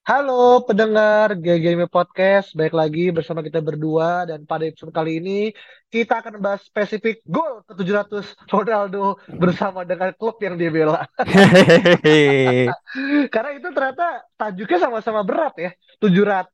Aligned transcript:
Halo 0.00 0.64
pendengar 0.64 1.36
GGM 1.36 1.84
Podcast, 1.92 2.56
baik 2.56 2.72
lagi 2.72 3.12
bersama 3.12 3.44
kita 3.44 3.60
berdua 3.60 4.24
dan 4.24 4.48
pada 4.48 4.64
episode 4.64 4.96
kali 4.96 5.20
ini 5.20 5.52
kita 5.92 6.24
akan 6.24 6.40
membahas 6.40 6.64
spesifik 6.64 7.20
gol 7.28 7.60
ke 7.68 7.76
700 7.76 8.24
Ronaldo 8.48 9.20
bersama 9.28 9.84
dengan 9.84 10.16
klub 10.16 10.40
yang 10.40 10.56
dia 10.56 10.72
bela. 10.72 11.04
Karena 13.34 13.50
itu 13.52 13.68
ternyata 13.76 14.24
tajuknya 14.40 14.78
sama-sama 14.80 15.20
berat 15.20 15.54
ya. 15.60 15.70
700 16.00 16.48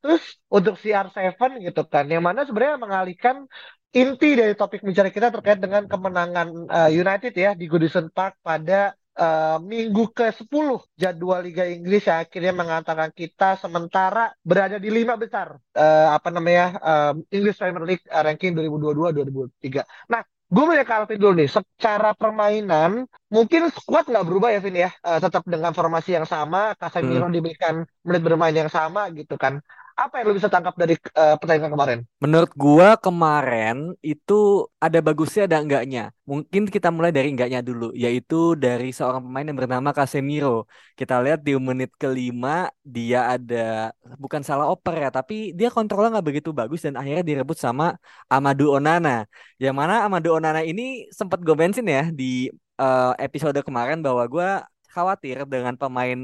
untuk 0.50 0.74
CR7 0.82 1.62
gitu 1.62 1.82
kan. 1.86 2.10
Yang 2.10 2.24
mana 2.26 2.40
sebenarnya 2.42 2.82
mengalihkan 2.82 3.46
inti 3.94 4.34
dari 4.34 4.58
topik 4.58 4.82
bicara 4.82 5.14
kita 5.14 5.30
terkait 5.30 5.62
dengan 5.62 5.86
kemenangan 5.86 6.66
uh, 6.66 6.90
United 6.90 7.30
ya 7.30 7.54
di 7.54 7.70
Goodison 7.70 8.10
Park 8.10 8.42
pada 8.42 8.90
uh, 9.18 9.56
minggu 9.72 10.02
ke-10 10.16 10.66
jadwal 11.02 11.40
Liga 11.46 11.64
Inggris 11.68 12.02
yang 12.08 12.18
akhirnya 12.24 12.52
mengatakan 12.56 13.10
kita 13.12 13.56
sementara 13.62 14.32
berada 14.44 14.76
di 14.80 14.88
lima 14.92 15.14
besar 15.16 15.56
uh, 15.56 16.08
apa 16.16 16.28
namanya 16.34 16.64
uh, 16.80 17.12
English 17.32 17.58
Premier 17.60 17.84
League 17.88 18.04
uh, 18.08 18.22
ranking 18.26 18.52
2022-2023. 18.56 19.82
Nah, 20.12 20.22
gue 20.46 20.62
mau 20.62 20.74
ke 20.78 20.94
Alvin 20.94 21.18
dulu 21.18 21.32
nih. 21.42 21.48
Secara 21.50 22.10
permainan 22.14 22.90
mungkin 23.32 23.60
squad 23.74 24.04
nggak 24.06 24.24
berubah 24.28 24.48
ya 24.54 24.60
Vin 24.64 24.76
ya, 24.78 24.90
uh, 25.02 25.18
tetap 25.18 25.42
dengan 25.44 25.72
formasi 25.74 26.14
yang 26.16 26.26
sama, 26.28 26.72
Casemiro 26.78 27.26
Hmm. 27.26 27.34
diberikan 27.34 27.74
menit 28.06 28.22
bermain 28.22 28.54
yang 28.54 28.70
sama 28.70 29.10
gitu 29.12 29.34
kan. 29.40 29.58
Apa 29.96 30.20
yang 30.20 30.28
lo 30.28 30.36
bisa 30.36 30.52
tangkap 30.52 30.76
dari 30.76 30.92
uh, 31.16 31.40
pertandingan 31.40 31.72
kemarin? 31.72 31.98
Menurut 32.20 32.52
gua 32.52 33.00
kemarin 33.00 33.96
itu 34.04 34.68
ada 34.76 35.00
bagusnya 35.00 35.48
ada 35.48 35.56
enggaknya. 35.56 36.12
Mungkin 36.28 36.68
kita 36.68 36.92
mulai 36.92 37.16
dari 37.16 37.32
enggaknya 37.32 37.64
dulu, 37.64 37.96
yaitu 37.96 38.52
dari 38.60 38.92
seorang 38.92 39.24
pemain 39.24 39.48
yang 39.48 39.56
bernama 39.56 39.96
Casemiro. 39.96 40.68
Kita 40.92 41.16
lihat 41.24 41.40
di 41.40 41.56
menit 41.56 41.96
kelima 41.96 42.68
dia 42.84 43.40
ada 43.40 43.88
bukan 44.20 44.44
salah 44.44 44.68
oper 44.68 45.00
ya, 45.00 45.08
tapi 45.08 45.56
dia 45.56 45.72
kontrolnya 45.72 46.20
nggak 46.20 46.28
begitu 46.28 46.52
bagus 46.52 46.84
dan 46.84 47.00
akhirnya 47.00 47.24
direbut 47.24 47.56
sama 47.56 47.96
Amadou 48.28 48.76
Onana. 48.76 49.24
Yang 49.56 49.74
mana 49.80 50.04
Amadou 50.04 50.36
Onana 50.36 50.60
ini 50.60 51.08
sempat 51.08 51.40
gue 51.40 51.56
mention 51.56 51.88
ya 51.88 52.12
di 52.12 52.52
eh, 52.76 53.12
episode 53.24 53.56
kemarin 53.64 54.04
bahwa 54.04 54.28
gua 54.28 54.68
khawatir 54.96 55.36
dengan 55.52 55.74
pemain 55.82 56.18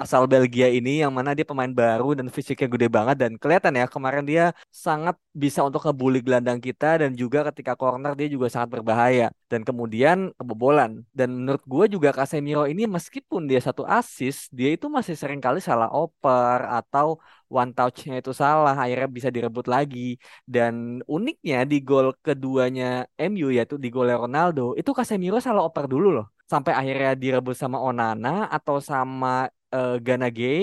asal 0.00 0.22
Belgia 0.32 0.68
ini 0.78 1.02
yang 1.02 1.12
mana 1.16 1.30
dia 1.36 1.46
pemain 1.50 1.72
baru 1.82 2.08
dan 2.18 2.26
fisiknya 2.36 2.68
gede 2.74 2.88
banget 2.96 3.16
dan 3.22 3.32
kelihatan 3.42 3.72
ya 3.80 3.86
kemarin 3.94 4.24
dia 4.30 4.44
sangat 4.68 5.16
bisa 5.42 5.60
untuk 5.68 5.80
ngebully 5.86 6.20
gelandang 6.26 6.60
kita 6.66 7.00
dan 7.02 7.10
juga 7.20 7.38
ketika 7.48 7.72
corner 7.80 8.12
dia 8.18 8.28
juga 8.34 8.46
sangat 8.52 8.68
berbahaya 8.78 9.26
dan 9.50 9.60
kemudian 9.68 10.30
kebobolan. 10.38 10.90
Dan 11.18 11.28
menurut 11.42 11.62
gue 11.72 11.84
juga 11.94 12.08
Casemiro 12.14 12.64
ini 12.70 12.82
meskipun 12.96 13.46
dia 13.50 13.60
satu 13.62 13.82
assist 13.86 14.50
dia 14.54 14.68
itu 14.76 14.86
masih 14.96 15.14
sering 15.18 15.40
kali 15.42 15.58
salah 15.62 15.88
oper 15.90 16.58
atau 16.78 17.18
one 17.50 17.70
touch-nya 17.76 18.14
itu 18.22 18.30
salah 18.42 18.74
akhirnya 18.78 19.08
bisa 19.10 19.28
direbut 19.34 19.66
lagi. 19.74 20.18
Dan 20.46 21.02
uniknya 21.06 21.66
di 21.70 21.76
gol 21.82 22.14
keduanya 22.26 23.06
MU 23.18 23.48
yaitu 23.54 23.74
di 23.78 23.88
golnya 23.94 24.16
Ronaldo 24.22 24.62
itu 24.80 24.90
Casemiro 24.98 25.38
salah 25.42 25.62
oper 25.66 25.86
dulu 25.90 26.08
loh 26.16 26.39
sampai 26.50 26.72
akhirnya 26.80 27.10
direbut 27.22 27.54
sama 27.62 27.78
Onana 27.88 28.28
atau 28.56 28.76
sama 28.90 29.28
eh, 29.74 29.90
Gana 30.06 30.26
Gay 30.36 30.60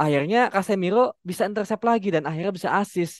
akhirnya 0.00 0.38
Casemiro 0.54 0.98
bisa 1.28 1.42
intercept 1.48 1.82
lagi 1.90 2.06
dan 2.14 2.22
akhirnya 2.28 2.52
bisa 2.58 2.70
assist 2.80 3.14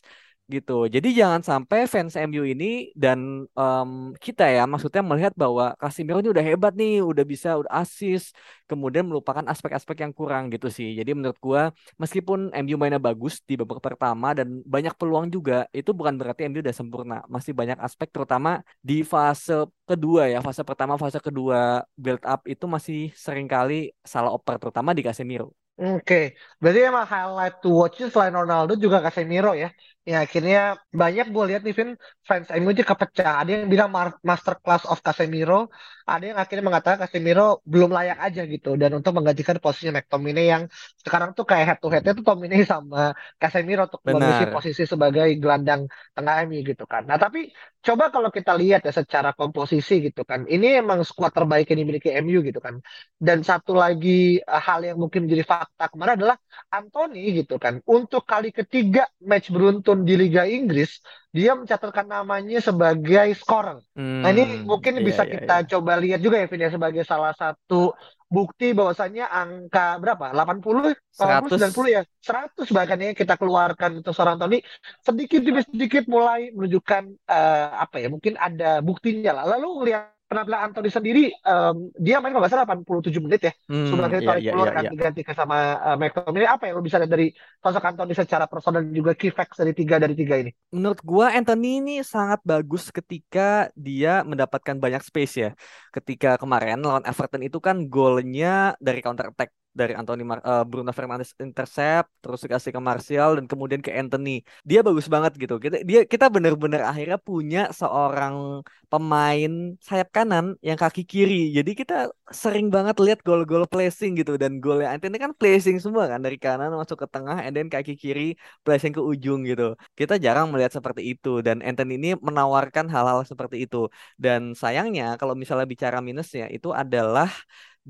gitu. 0.54 0.72
Jadi 0.94 1.09
jangan 1.20 1.41
sampai 1.50 1.78
fans 1.92 2.16
MU 2.16 2.42
ini 2.53 2.64
dan 2.97 3.44
em, 3.60 3.91
kita 4.25 4.42
ya 4.48 4.64
maksudnya 4.64 5.03
melihat 5.04 5.32
bahwa 5.36 5.76
Casemiro 5.81 6.19
ini 6.25 6.31
udah 6.34 6.44
hebat 6.48 6.72
nih, 6.81 7.04
udah 7.10 7.25
bisa 7.32 7.48
udah 7.60 7.72
assist, 7.84 8.32
kemudian 8.70 9.04
melupakan 9.04 9.44
aspek-aspek 9.53 9.97
yang 10.04 10.12
kurang 10.16 10.48
gitu 10.54 10.66
sih. 10.72 10.88
Jadi 10.98 11.10
menurut 11.12 11.38
gua 11.38 11.62
meskipun 12.03 12.48
MU 12.56 12.76
mainnya 12.81 13.00
bagus 13.08 13.44
di 13.48 13.54
babak 13.60 13.81
pertama 13.84 14.32
dan 14.38 14.64
banyak 14.64 14.94
peluang 14.97 15.26
juga, 15.28 15.69
itu 15.76 15.91
bukan 15.92 16.14
berarti 16.20 16.41
MU 16.48 16.60
udah 16.64 16.76
sempurna. 16.81 17.14
Masih 17.34 17.53
banyak 17.53 17.78
aspek 17.87 18.08
terutama 18.14 18.64
di 18.81 19.04
fase 19.04 19.53
kedua 19.84 20.32
ya, 20.32 20.38
fase 20.41 20.62
pertama, 20.64 20.97
fase 20.97 21.20
kedua 21.20 21.84
build 21.94 22.22
up 22.25 22.41
itu 22.48 22.64
masih 22.64 22.98
sering 23.12 23.44
kali 23.44 23.92
salah 24.00 24.32
oper 24.32 24.56
terutama 24.56 24.91
di 24.97 25.04
Casemiro. 25.04 25.53
Oke, 25.78 26.34
berarti 26.60 26.81
emang 26.91 27.06
highlight 27.06 27.54
to 27.62 27.69
watch 27.70 28.03
selain 28.10 28.34
Ronaldo 28.34 28.75
juga 28.84 28.98
Casemiro 28.98 29.54
ya. 29.54 29.70
Ya 30.08 30.24
akhirnya 30.24 30.80
banyak 31.00 31.26
gue 31.34 31.44
lihat 31.52 31.60
nih 31.66 31.74
Vin, 31.78 31.91
fans 32.28 32.48
MU 32.60 32.72
aja 32.72 32.84
kepecah. 32.91 33.30
Ada 33.44 33.50
yang 33.54 33.69
bilang 33.69 33.91
masterclass 34.24 34.88
of 34.88 35.04
Casemiro, 35.04 35.69
ada 36.08 36.24
yang 36.32 36.38
akhirnya 36.41 36.64
mengatakan 36.64 36.98
Casemiro 37.04 37.60
belum 37.72 37.92
layak 37.92 38.16
aja 38.26 38.41
gitu. 38.48 38.69
Dan 38.80 38.91
untuk 38.96 39.12
menggantikan 39.12 39.60
posisinya 39.60 40.00
McTominay 40.00 40.46
yang 40.48 40.62
sekarang 41.04 41.36
tuh 41.36 41.44
kayak 41.44 41.64
head 41.69 41.78
to 41.84 41.88
headnya 41.92 42.12
tuh 42.16 42.24
Tominay 42.24 42.64
sama 42.64 43.12
Casemiro 43.36 43.84
untuk 43.84 44.00
mengisi 44.08 44.48
Benar. 44.48 44.54
posisi 44.56 44.82
sebagai 44.88 45.28
gelandang 45.36 45.84
tengah 46.16 46.34
MU 46.48 46.60
gitu 46.64 46.84
kan. 46.88 47.04
Nah 47.04 47.20
tapi 47.20 47.52
coba 47.84 48.04
kalau 48.08 48.32
kita 48.32 48.52
lihat 48.56 48.80
ya 48.88 48.92
secara 48.96 49.36
komposisi 49.36 50.00
gitu 50.08 50.25
kan, 50.25 50.48
ini 50.48 50.80
emang 50.80 51.04
skuad 51.04 51.36
terbaik 51.36 51.69
yang 51.69 51.84
dimiliki 51.84 52.08
MU 52.16 52.40
gitu 52.48 52.64
kan. 52.64 52.80
Dan 53.20 53.44
satu 53.44 53.76
lagi 53.76 54.40
eh, 54.40 54.62
hal 54.66 54.80
yang 54.88 54.96
mungkin 54.96 55.28
menjadi 55.28 55.44
fakta 55.44 55.92
kemarin 55.92 56.14
adalah 56.16 56.36
Anthony 56.72 57.44
gitu 57.44 57.60
kan. 57.60 57.84
Untuk 57.84 58.25
kali 58.25 58.48
ketiga 58.56 59.04
match 59.20 59.52
beruntun 59.52 59.97
di 60.06 60.14
Liga 60.19 60.42
Inggris, 60.47 61.00
dia 61.36 61.53
mencatatkan 61.59 62.06
namanya 62.09 62.59
sebagai 62.62 63.28
scorer. 63.38 63.78
Nah 64.22 64.31
ini 64.34 64.42
Hmm, 64.42 64.66
mungkin 64.66 64.98
iya 64.98 65.06
bisa 65.06 65.22
iya 65.28 65.32
kita 65.32 65.53
iya. 65.53 65.69
coba 65.70 65.94
lihat 66.03 66.19
juga 66.19 66.42
ya 66.42 66.47
Vin 66.50 66.66
ya 66.66 66.70
sebagai 66.75 67.06
salah 67.06 67.31
satu 67.38 67.94
bukti 68.26 68.75
bahwasannya 68.75 69.25
angka 69.31 69.97
berapa? 70.03 70.34
80, 70.34 70.91
80, 71.22 71.54
100 71.54 71.54
90 71.54 71.88
ya. 71.94 72.03
100 72.26 72.66
bahkan 72.75 72.98
ya 72.98 73.14
kita 73.14 73.34
keluarkan 73.38 74.03
untuk 74.03 74.12
seorang 74.12 74.37
Anthony 74.42 74.58
sedikit 75.06 75.41
demi 75.47 75.62
sedikit 75.62 76.04
mulai 76.10 76.50
menunjukkan 76.50 77.03
eh, 77.31 77.69
apa 77.84 77.97
ya? 78.03 78.08
Mungkin 78.10 78.34
ada 78.34 78.82
buktinya 78.82 79.31
lah. 79.38 79.44
Lalu 79.54 79.94
lihat 79.94 80.18
penampilan 80.28 80.61
Anthony 80.71 80.89
sendiri 80.93 81.22
em, 81.33 81.77
dia 81.97 82.21
main 82.21 82.33
kalau 82.33 82.43
nggak 82.44 82.53
salah 82.55 82.66
87 82.69 83.21
menit 83.25 83.41
ya 83.49 83.53
Hmm, 83.69 83.84
sebagai 83.89 84.21
iya 84.21 84.27
tarik 84.28 84.43
iya 84.44 84.50
keluar 84.53 84.69
iya. 84.69 84.77
ganti-ganti 84.77 85.21
sama 85.33 85.56
uh, 85.87 85.97
McTominay 86.00 86.49
apa 86.49 86.62
yang 86.69 86.75
lo 86.78 86.83
bisa 86.84 87.00
lihat 87.00 87.12
dari 87.12 87.27
sosok 87.65 87.84
Anthony 87.89 88.12
secara 88.12 88.44
personal 88.44 88.84
dan 88.84 88.93
juga 88.93 89.12
key 89.17 89.33
facts 89.33 89.56
dari 89.61 89.72
tiga 89.72 89.97
dari 89.97 90.15
tiga 90.17 90.37
ini 90.41 90.50
Menurut 90.69 91.00
gua 91.00 91.33
Anthony 91.33 91.81
ini 91.81 91.93
sangat 92.05 92.44
bagus 92.44 92.93
ketika 92.93 93.72
dia 93.72 94.21
mendapatkan 94.21 94.77
banyak 94.77 95.00
space 95.00 95.34
ya. 95.41 95.50
Ketika 95.97 96.37
kemarin 96.37 96.84
lawan 96.84 97.05
Everton 97.09 97.41
itu 97.49 97.56
kan 97.56 97.88
golnya 97.88 98.77
dari 98.77 99.00
counter 99.00 99.33
attack 99.33 99.49
dari 99.81 99.93
Anthony 99.95 100.23
Mar- 100.27 100.45
eh, 100.45 100.65
Bruno 100.71 100.91
Fernandes 100.97 101.31
intercept 101.39 102.09
terus 102.23 102.41
dikasih 102.45 102.71
ke 102.77 102.81
Martial 102.89 103.31
dan 103.39 103.47
kemudian 103.51 103.81
ke 103.87 103.91
Anthony. 103.95 104.31
Dia 104.67 104.81
bagus 104.87 105.06
banget 105.15 105.33
gitu. 105.43 105.55
Kita 105.62 105.77
dia 105.89 106.01
kita 106.12 106.27
bener-bener 106.34 106.83
akhirnya 106.91 107.19
punya 107.29 107.71
seorang 107.71 108.65
pemain 108.91 109.53
sayap 109.89 110.09
kanan 110.17 110.56
yang 110.69 110.79
kaki 110.83 111.03
kiri. 111.05 111.53
Jadi 111.56 111.71
kita 111.81 111.95
sering 112.43 112.67
banget 112.75 112.97
lihat 113.05 113.21
gol-gol 113.27 113.65
placing 113.73 114.11
gitu 114.21 114.33
dan 114.43 114.53
golnya 114.65 114.89
Anthony 114.95 115.17
kan 115.25 115.33
placing 115.41 115.77
semua 115.85 116.05
kan 116.12 116.21
dari 116.25 116.37
kanan 116.44 116.69
masuk 116.81 116.99
ke 117.03 117.06
tengah 117.14 117.37
and 117.44 117.53
then 117.56 117.69
kaki 117.73 117.94
kiri 118.03 118.35
placing 118.64 118.93
ke 118.97 119.00
ujung 119.00 119.44
gitu. 119.49 119.76
Kita 119.99 120.14
jarang 120.25 120.47
melihat 120.53 120.73
seperti 120.79 121.03
itu 121.12 121.29
dan 121.47 121.61
Anthony 121.62 121.93
ini 122.00 122.09
menawarkan 122.19 122.87
hal-hal 122.94 123.21
seperti 123.31 123.56
itu. 123.64 123.88
Dan 124.19 124.41
sayangnya 124.59 125.05
kalau 125.21 125.35
misalnya 125.38 125.67
bicara 125.69 125.99
minusnya 126.09 126.47
itu 126.56 126.69
adalah 126.82 127.29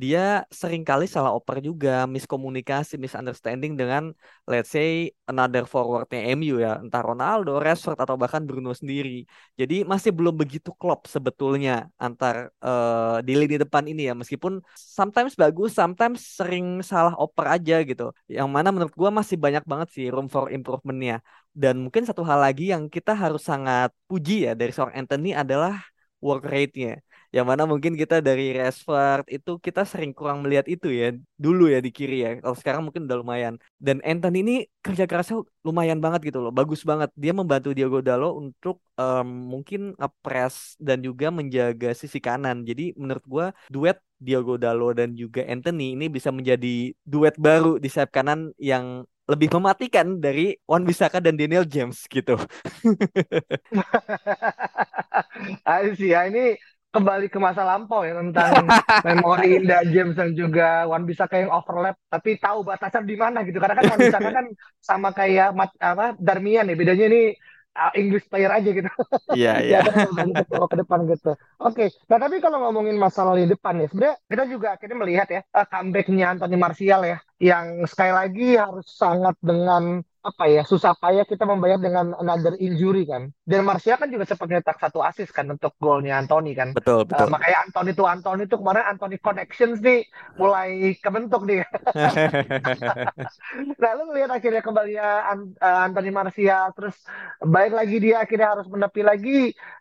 dia 0.02 0.46
sering 0.60 0.82
kali 0.88 1.04
salah 1.14 1.32
oper 1.38 1.56
juga, 1.68 1.90
miskomunikasi, 2.14 2.94
misunderstanding 3.04 3.72
dengan 3.80 4.02
let's 4.50 4.70
say 4.74 5.10
another 5.30 5.62
forwardnya 5.72 6.20
MU 6.38 6.54
ya, 6.64 6.78
entah 6.84 7.02
Ronaldo, 7.08 7.50
Rashford 7.64 7.98
atau 8.04 8.14
bahkan 8.22 8.42
Bruno 8.48 8.70
sendiri. 8.80 9.26
Jadi 9.60 9.74
masih 9.92 10.10
belum 10.18 10.34
begitu 10.42 10.70
klop 10.80 11.00
sebetulnya 11.14 11.90
antar 12.04 12.54
eh, 12.66 13.16
di 13.26 13.32
lini 13.40 13.56
depan 13.62 13.84
ini 13.90 14.00
ya, 14.08 14.14
meskipun 14.20 14.52
sometimes 14.98 15.34
bagus, 15.42 15.70
sometimes 15.74 16.18
sering 16.38 16.66
salah 16.90 17.14
oper 17.22 17.46
aja 17.58 17.74
gitu. 17.82 18.02
Yang 18.30 18.48
mana 18.54 18.68
menurut 18.74 18.94
gua 19.00 19.10
masih 19.18 19.36
banyak 19.44 19.64
banget 19.70 19.88
sih 19.94 20.06
room 20.14 20.26
for 20.30 20.46
improvement-nya. 20.54 21.14
Dan 21.62 21.74
mungkin 21.84 22.06
satu 22.06 22.22
hal 22.22 22.38
lagi 22.46 22.70
yang 22.70 22.86
kita 22.86 23.12
harus 23.22 23.42
sangat 23.50 23.90
puji 24.06 24.46
ya 24.46 24.52
dari 24.54 24.70
seorang 24.70 24.94
Anthony 25.02 25.34
adalah 25.42 25.74
work 26.22 26.42
rate-nya. 26.46 27.02
Yang 27.28 27.46
mana 27.50 27.62
mungkin 27.68 27.92
kita 27.92 28.24
dari 28.24 28.56
Rashford 28.56 29.28
itu 29.28 29.60
kita 29.60 29.84
sering 29.84 30.16
kurang 30.16 30.40
melihat 30.40 30.64
itu 30.64 30.88
ya 30.88 31.12
dulu 31.36 31.68
ya 31.68 31.84
di 31.84 31.92
kiri 31.92 32.24
ya. 32.24 32.30
Kalau 32.40 32.56
sekarang 32.56 32.82
mungkin 32.88 33.04
udah 33.04 33.18
lumayan. 33.20 33.54
Dan 33.76 34.00
Anthony 34.00 34.40
ini 34.40 34.56
kerja 34.80 35.04
kerasnya 35.04 35.44
lumayan 35.60 36.00
banget 36.00 36.32
gitu 36.32 36.40
loh, 36.40 36.48
bagus 36.48 36.80
banget. 36.88 37.12
Dia 37.12 37.36
membantu 37.36 37.76
Diogo 37.76 38.00
Dalo 38.00 38.40
untuk 38.40 38.80
um, 38.96 39.28
mungkin 39.52 39.92
ngepres 40.00 40.80
dan 40.80 41.04
juga 41.04 41.28
menjaga 41.28 41.92
sisi 41.92 42.16
kanan. 42.16 42.64
Jadi 42.64 42.96
menurut 42.96 43.24
gua 43.28 43.46
duet 43.68 44.00
Diogo 44.16 44.56
Dalo 44.56 44.96
dan 44.96 45.12
juga 45.12 45.44
Anthony 45.44 45.94
ini 45.94 46.08
bisa 46.08 46.32
menjadi 46.32 46.96
duet 47.04 47.36
baru 47.36 47.76
di 47.76 47.92
sayap 47.92 48.10
kanan 48.10 48.56
yang 48.56 49.04
lebih 49.28 49.52
mematikan 49.52 50.16
dari 50.16 50.56
Wan 50.64 50.88
Bisaka 50.88 51.20
dan 51.20 51.36
Daniel 51.36 51.68
James 51.68 52.08
gitu. 52.08 52.40
I 55.68 55.92
see 55.92 56.16
ya 56.16 56.32
ini 56.32 56.56
kembali 56.88 57.28
ke 57.28 57.36
masa 57.36 57.68
lampau 57.68 58.00
ya 58.00 58.16
tentang 58.16 58.64
memori 59.06 59.60
indah 59.60 59.84
James 59.88 60.16
dan 60.16 60.32
juga 60.32 60.88
Wan 60.88 61.04
Bisaka 61.04 61.36
yang 61.36 61.52
overlap 61.52 62.00
tapi 62.08 62.40
tahu 62.40 62.64
batasan 62.64 63.04
di 63.04 63.16
mana 63.16 63.44
gitu 63.44 63.60
karena 63.60 63.76
kan 63.76 63.84
Wan 63.92 64.00
Bisaka 64.00 64.30
kan 64.32 64.46
sama 64.80 65.08
kayak 65.12 65.52
apa 65.80 66.16
Darmian 66.16 66.72
ya 66.72 66.76
bedanya 66.76 67.06
ini 67.12 67.22
uh, 67.78 67.92
English 67.94 68.26
player 68.26 68.50
aja 68.50 68.66
gitu. 68.66 68.90
Iya, 69.32 69.54
iya. 69.66 69.78
ya, 69.86 70.66
ke 70.66 70.76
depan 70.76 71.06
gitu. 71.06 71.32
Oke, 71.62 71.86
okay. 71.86 71.88
nah 72.10 72.18
tapi 72.18 72.42
kalau 72.42 72.58
ngomongin 72.68 72.98
masalah 72.98 73.38
di 73.38 73.46
depan 73.46 73.78
ya, 73.78 73.86
sebenarnya 73.86 74.16
kita 74.26 74.44
juga 74.50 74.66
akhirnya 74.74 74.98
melihat 74.98 75.28
ya 75.30 75.40
uh, 75.54 75.66
comebacknya 75.70 76.26
Anthony 76.34 76.56
Martial 76.58 77.00
ya, 77.06 77.18
yang 77.38 77.86
sekali 77.86 78.12
lagi 78.12 78.48
harus 78.58 78.86
sangat 78.90 79.38
dengan 79.38 80.02
apa 80.28 80.44
ya 80.44 80.62
susah 80.62 80.92
payah 81.00 81.24
kita 81.24 81.48
membayar 81.48 81.80
dengan 81.80 82.12
another 82.20 82.52
injury 82.60 83.08
kan. 83.08 83.32
Dan 83.48 83.64
Martial 83.64 83.96
kan 83.96 84.12
juga 84.12 84.28
sempat 84.28 84.48
nyetak 84.52 84.76
satu 84.76 85.00
assist 85.00 85.32
kan 85.32 85.48
untuk 85.48 85.72
golnya 85.80 86.20
Anthony 86.20 86.52
kan. 86.52 86.76
Betul 86.76 87.08
betul. 87.08 87.26
uh, 87.26 87.32
makanya 87.32 87.58
Anthony 87.64 87.90
itu 87.96 88.04
Anthony 88.04 88.42
itu 88.44 88.56
kemarin 88.60 88.84
Anthony 88.84 89.16
Connections 89.16 89.78
nih 89.80 90.04
mulai 90.36 90.96
kebentuk 91.00 91.42
nih. 91.48 91.64
Nah 93.78 93.90
lu 93.94 94.10
ngeliat 94.10 94.30
akhirnya 94.32 94.60
kembali 94.60 94.92
ya 94.98 95.30
Anthony 95.86 96.10
Martial 96.10 96.74
terus 96.74 96.96
baik 97.40 97.72
lagi 97.72 97.96
dia 98.02 98.22
akhirnya 98.22 98.58
harus 98.58 98.66
menepi 98.66 99.02
lagi. 99.06 99.38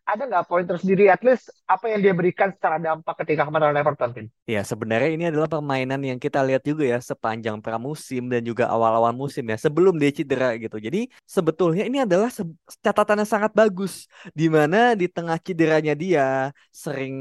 Ada 0.07 0.23
nggak 0.23 0.47
poin 0.47 0.63
tersendiri 0.63 1.11
at 1.11 1.19
least 1.19 1.51
apa 1.67 1.91
yang 1.91 1.99
dia 1.99 2.13
berikan 2.15 2.47
secara 2.55 2.79
dampak 2.79 3.19
ketika 3.25 3.43
kemarin 3.43 3.75
Everton 3.75 4.15
Pin? 4.15 4.27
Ya 4.47 4.63
sebenarnya 4.63 5.11
ini 5.11 5.27
adalah 5.27 5.51
permainan 5.51 5.99
yang 5.99 6.15
kita 6.15 6.39
lihat 6.47 6.63
juga 6.63 6.87
ya 6.87 6.95
sepanjang 7.03 7.59
pramusim 7.59 8.29
dan 8.31 8.39
juga 8.45 8.69
awal-awal 8.69 9.11
musim 9.11 9.43
ya. 9.49 9.57
Sebelum 9.57 9.97
dia 9.97 10.13
cedera 10.13 10.36
gitu. 10.63 10.77
Jadi 10.85 10.99
sebetulnya 11.35 11.83
ini 11.89 11.97
adalah 12.05 12.29
catatan 12.85 13.17
yang 13.21 13.29
sangat 13.35 13.51
bagus. 13.59 13.93
Di 14.39 14.45
mana 14.55 14.77
di 14.99 15.05
tengah 15.15 15.37
cederanya 15.41 15.93
dia 16.03 16.53
sering 16.83 17.13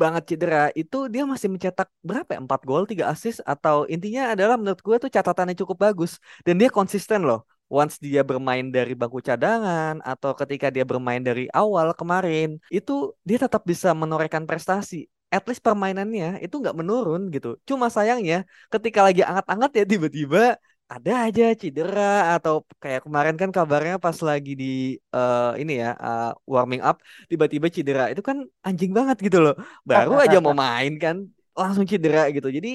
banget 0.00 0.22
cedera 0.34 0.70
itu 0.80 0.96
dia 1.12 1.22
masih 1.32 1.48
mencetak 1.52 1.88
berapa 2.08 2.30
ya? 2.34 2.40
4 2.44 2.60
gol 2.68 2.82
3 2.90 3.04
assist 3.12 3.38
atau 3.52 3.76
intinya 3.94 4.34
adalah 4.34 4.54
menurut 4.60 4.80
gue 4.86 4.96
tuh 5.06 5.10
catatannya 5.16 5.54
cukup 5.60 5.76
bagus. 5.86 6.12
Dan 6.46 6.54
dia 6.60 6.68
konsisten 6.68 7.22
loh. 7.28 7.40
Once 7.72 7.96
dia 7.96 8.20
bermain 8.20 8.66
dari 8.76 8.92
bangku 8.92 9.24
cadangan 9.24 9.98
atau 10.04 10.30
ketika 10.36 10.68
dia 10.74 10.84
bermain 10.84 11.18
dari 11.28 11.48
awal 11.50 11.96
kemarin 11.96 12.60
itu 12.68 12.92
dia 13.24 13.38
tetap 13.44 13.64
bisa 13.64 13.88
menorehkan 13.96 14.44
prestasi. 14.44 15.08
At 15.32 15.42
least 15.50 15.64
permainannya 15.66 16.44
itu 16.44 16.54
nggak 16.62 16.76
menurun 16.78 17.32
gitu. 17.34 17.58
Cuma 17.66 17.90
sayangnya 17.90 18.46
ketika 18.70 19.00
lagi 19.02 19.24
anget-anget 19.26 19.70
ya 19.78 19.84
tiba-tiba 19.92 20.38
ada 20.84 21.12
aja 21.26 21.42
cedera 21.56 22.36
atau 22.36 22.62
kayak 22.82 23.00
kemarin 23.08 23.36
kan 23.40 23.50
kabarnya 23.56 23.96
pas 24.04 24.16
lagi 24.28 24.50
di 24.52 24.66
uh, 25.16 25.56
ini 25.60 25.72
ya 25.82 25.96
uh, 25.96 26.36
warming 26.44 26.82
up 26.84 26.96
tiba-tiba 27.30 27.66
cedera 27.72 28.02
itu 28.12 28.22
kan 28.28 28.44
anjing 28.66 28.92
banget 28.92 29.16
gitu 29.26 29.38
loh 29.44 29.54
baru 29.88 30.20
aja 30.24 30.36
mau 30.44 30.52
main 30.64 30.92
kan 31.00 31.16
langsung 31.60 31.86
cedera 31.90 32.20
gitu. 32.34 32.48
Jadi 32.50 32.68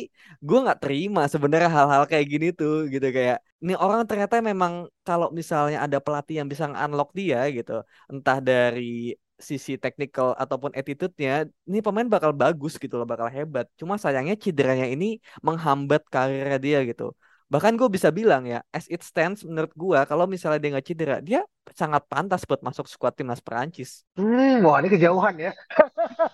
gue 0.47 0.57
nggak 0.63 0.79
terima 0.83 1.21
sebenarnya 1.33 1.69
hal-hal 1.77 2.03
kayak 2.11 2.25
gini 2.31 2.47
tuh 2.59 2.87
gitu 2.93 3.07
kayak 3.17 3.37
ini 3.63 3.73
orang 3.83 4.07
ternyata 4.09 4.35
memang 4.39 4.73
kalau 5.07 5.27
misalnya 5.39 5.77
ada 5.85 5.97
pelatih 5.99 6.35
yang 6.39 6.47
bisa 6.51 6.63
unlock 6.85 7.09
dia 7.19 7.37
gitu, 7.57 7.71
entah 8.11 8.37
dari 8.49 9.19
sisi 9.49 9.71
technical 9.83 10.35
ataupun 10.43 10.71
attitude-nya, 10.79 11.47
ini 11.67 11.79
pemain 11.85 12.07
bakal 12.15 12.31
bagus 12.41 12.73
gitu 12.83 12.95
loh, 12.99 13.07
bakal 13.07 13.27
hebat. 13.31 13.65
Cuma 13.79 13.95
sayangnya 14.03 14.35
cederanya 14.35 14.87
ini 14.93 15.05
menghambat 15.47 16.01
karirnya 16.13 16.57
dia 16.65 16.77
gitu. 16.89 17.03
Bahkan 17.49 17.81
gue 17.81 17.89
bisa 17.89 18.13
bilang 18.13 18.45
ya, 18.45 18.61
as 18.69 18.85
it 18.93 19.01
stands 19.01 19.41
menurut 19.41 19.73
gue 19.73 19.99
kalau 20.05 20.29
misalnya 20.29 20.61
dia 20.61 20.69
nggak 20.77 20.85
cedera, 20.85 21.17
dia 21.17 21.41
sangat 21.73 22.05
pantas 22.05 22.45
buat 22.45 22.61
masuk 22.61 22.85
skuad 22.85 23.17
timnas 23.17 23.41
Perancis. 23.41 24.05
Hmm, 24.13 24.61
wah 24.61 24.77
ini 24.77 24.93
kejauhan 24.93 25.49
ya. 25.49 25.51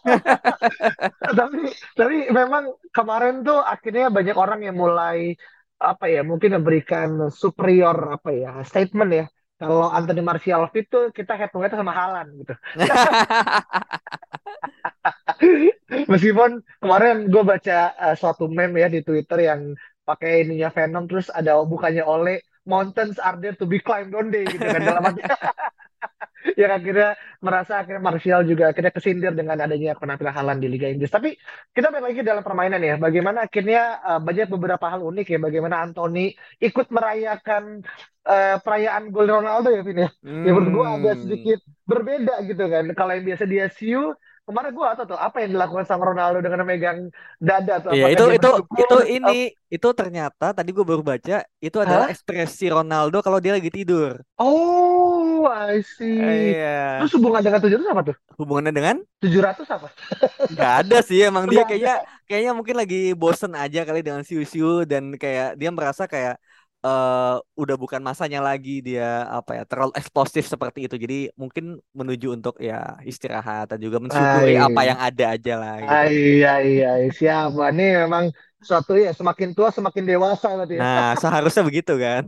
tapi 1.40 1.72
tapi 1.96 2.16
memang 2.36 2.76
kemarin 2.92 3.48
tuh 3.48 3.64
akhirnya 3.64 4.12
banyak 4.12 4.36
orang 4.36 4.68
yang 4.68 4.76
mulai 4.76 5.40
apa 5.80 6.08
ya 6.08 6.24
mungkin 6.24 6.56
memberikan 6.60 7.32
superior 7.32 7.96
apa 8.16 8.32
ya 8.32 8.52
statement 8.64 9.12
ya 9.12 9.26
kalau 9.56 9.88
Anthony 9.88 10.20
Martial 10.20 10.68
itu 10.76 11.16
kita 11.16 11.40
head 11.40 11.52
to 11.56 11.64
head 11.64 11.72
sama 11.72 11.96
Halan 11.96 12.28
gitu. 12.44 12.52
Meskipun 16.12 16.60
kemarin 16.84 17.32
gue 17.32 17.44
baca 17.44 17.96
uh, 17.96 18.16
suatu 18.20 18.52
meme 18.52 18.84
ya 18.84 18.92
di 18.92 19.00
Twitter 19.00 19.48
yang 19.48 19.72
pakai 20.06 20.46
ininya 20.46 20.70
Venom 20.70 21.10
terus 21.10 21.34
ada 21.34 21.58
bukannya 21.66 22.06
oleh 22.06 22.40
mountains 22.66 23.18
are 23.18 23.38
there 23.42 23.58
to 23.58 23.66
be 23.66 23.82
climbed 23.82 24.14
one 24.14 24.30
day 24.30 24.46
gitu 24.46 24.62
kan 24.62 24.82
dalam 24.82 25.02
arti 25.02 25.22
yang 26.62 26.72
akhirnya 26.78 27.18
merasa 27.42 27.82
akhirnya 27.82 28.02
Martial 28.06 28.46
juga 28.46 28.70
akhirnya 28.70 28.94
kesindir 28.94 29.34
dengan 29.34 29.58
adanya 29.58 29.98
penampilan 29.98 30.34
Halan 30.34 30.58
di 30.62 30.70
Liga 30.70 30.88
Inggris. 30.88 31.10
Tapi 31.10 31.34
kita 31.74 31.90
balik 31.90 32.14
lagi 32.14 32.22
dalam 32.22 32.46
permainan 32.46 32.82
ya, 32.86 32.96
bagaimana 33.02 33.50
akhirnya 33.50 34.00
uh, 34.06 34.22
banyak 34.22 34.48
beberapa 34.54 34.86
hal 34.86 35.02
unik 35.02 35.28
ya, 35.36 35.40
bagaimana 35.42 35.82
Anthony 35.82 36.38
ikut 36.62 36.88
merayakan 36.94 37.82
uh, 38.30 38.58
perayaan 38.62 39.10
gol 39.10 39.26
Ronaldo 39.26 39.74
ya, 39.74 39.82
Vin 39.82 40.06
ya. 40.06 40.10
Hmm. 40.22 40.46
Ya 40.46 40.52
menurut 40.54 40.70
gue 40.70 40.86
agak 40.86 41.16
sedikit 41.26 41.60
berbeda 41.90 42.36
gitu 42.46 42.64
kan. 42.70 42.86
Kalau 42.94 43.12
yang 43.18 43.26
biasa 43.26 43.44
dia 43.50 43.66
siu, 43.74 44.14
kemarin 44.46 44.72
gue 44.78 44.88
atau 44.88 45.04
tuh 45.10 45.18
apa 45.18 45.42
yang 45.42 45.58
dilakukan 45.58 45.86
sama 45.90 46.14
Ronaldo 46.14 46.40
dengan 46.40 46.62
megang 46.64 47.10
dada 47.42 47.82
tuh 47.82 47.92
iya 47.98 48.14
itu 48.14 48.26
itu 48.30 48.50
itu 48.78 48.98
ini 49.10 49.38
itu 49.76 49.90
ternyata 49.92 50.56
tadi 50.56 50.70
gue 50.72 50.86
baru 50.86 51.04
baca 51.04 51.44
itu 51.60 51.78
adalah 51.82 52.08
Hah? 52.08 52.14
ekspresi 52.14 52.72
Ronaldo 52.72 53.20
kalau 53.20 53.44
dia 53.44 53.58
lagi 53.58 53.68
tidur. 53.68 54.24
Oh 54.40 55.44
I 55.50 55.84
see. 55.84 56.56
Iya. 56.56 57.04
terus 57.04 57.14
hubungan 57.20 57.42
dengan 57.44 57.60
tujuh 57.60 57.78
ratus 57.82 57.90
apa 57.92 58.02
tuh? 58.14 58.16
Hubungannya 58.40 58.74
dengan? 58.74 58.96
Tujuh 59.20 59.42
ratus 59.44 59.68
apa? 59.68 59.88
Gak 60.54 60.74
ada 60.86 60.98
sih 61.04 61.20
emang 61.26 61.50
dia 61.50 61.68
kayaknya 61.68 62.06
kayaknya 62.30 62.52
mungkin 62.56 62.76
lagi 62.80 63.12
bosen 63.18 63.54
aja 63.58 63.84
kali 63.84 64.00
dengan 64.06 64.24
siu-siu 64.24 64.88
dan 64.88 65.18
kayak 65.20 65.60
dia 65.60 65.70
merasa 65.74 66.08
kayak 66.08 66.40
uh, 66.86 67.42
udah 67.58 67.76
bukan 67.82 68.06
masanya 68.06 68.46
lagi 68.46 68.86
dia 68.86 69.26
apa 69.26 69.58
ya 69.58 69.64
terlalu 69.66 69.92
eksplosif 69.98 70.46
seperti 70.46 70.86
itu 70.86 70.96
jadi 71.02 71.34
mungkin 71.34 71.82
menuju 71.98 72.38
untuk 72.38 72.62
ya 72.62 73.02
istirahat 73.02 73.74
dan 73.74 73.82
juga 73.82 73.98
mensyukuri 73.98 74.62
apa 74.62 74.82
yang 74.86 75.00
ada 75.02 75.26
aja 75.34 75.54
lah 75.58 75.74
gitu. 75.82 75.98
iya 76.14 76.54
iya 76.62 76.92
siapa 77.10 77.74
nih 77.74 78.06
memang 78.06 78.30
suatu 78.66 78.98
ya 78.98 79.14
semakin 79.14 79.54
tua 79.54 79.70
semakin 79.70 80.04
dewasa 80.10 80.50
berarti. 80.58 80.76
Ya. 80.76 80.82
Nah 80.82 81.10
seharusnya 81.22 81.62
begitu 81.62 81.94
kan. 82.02 82.26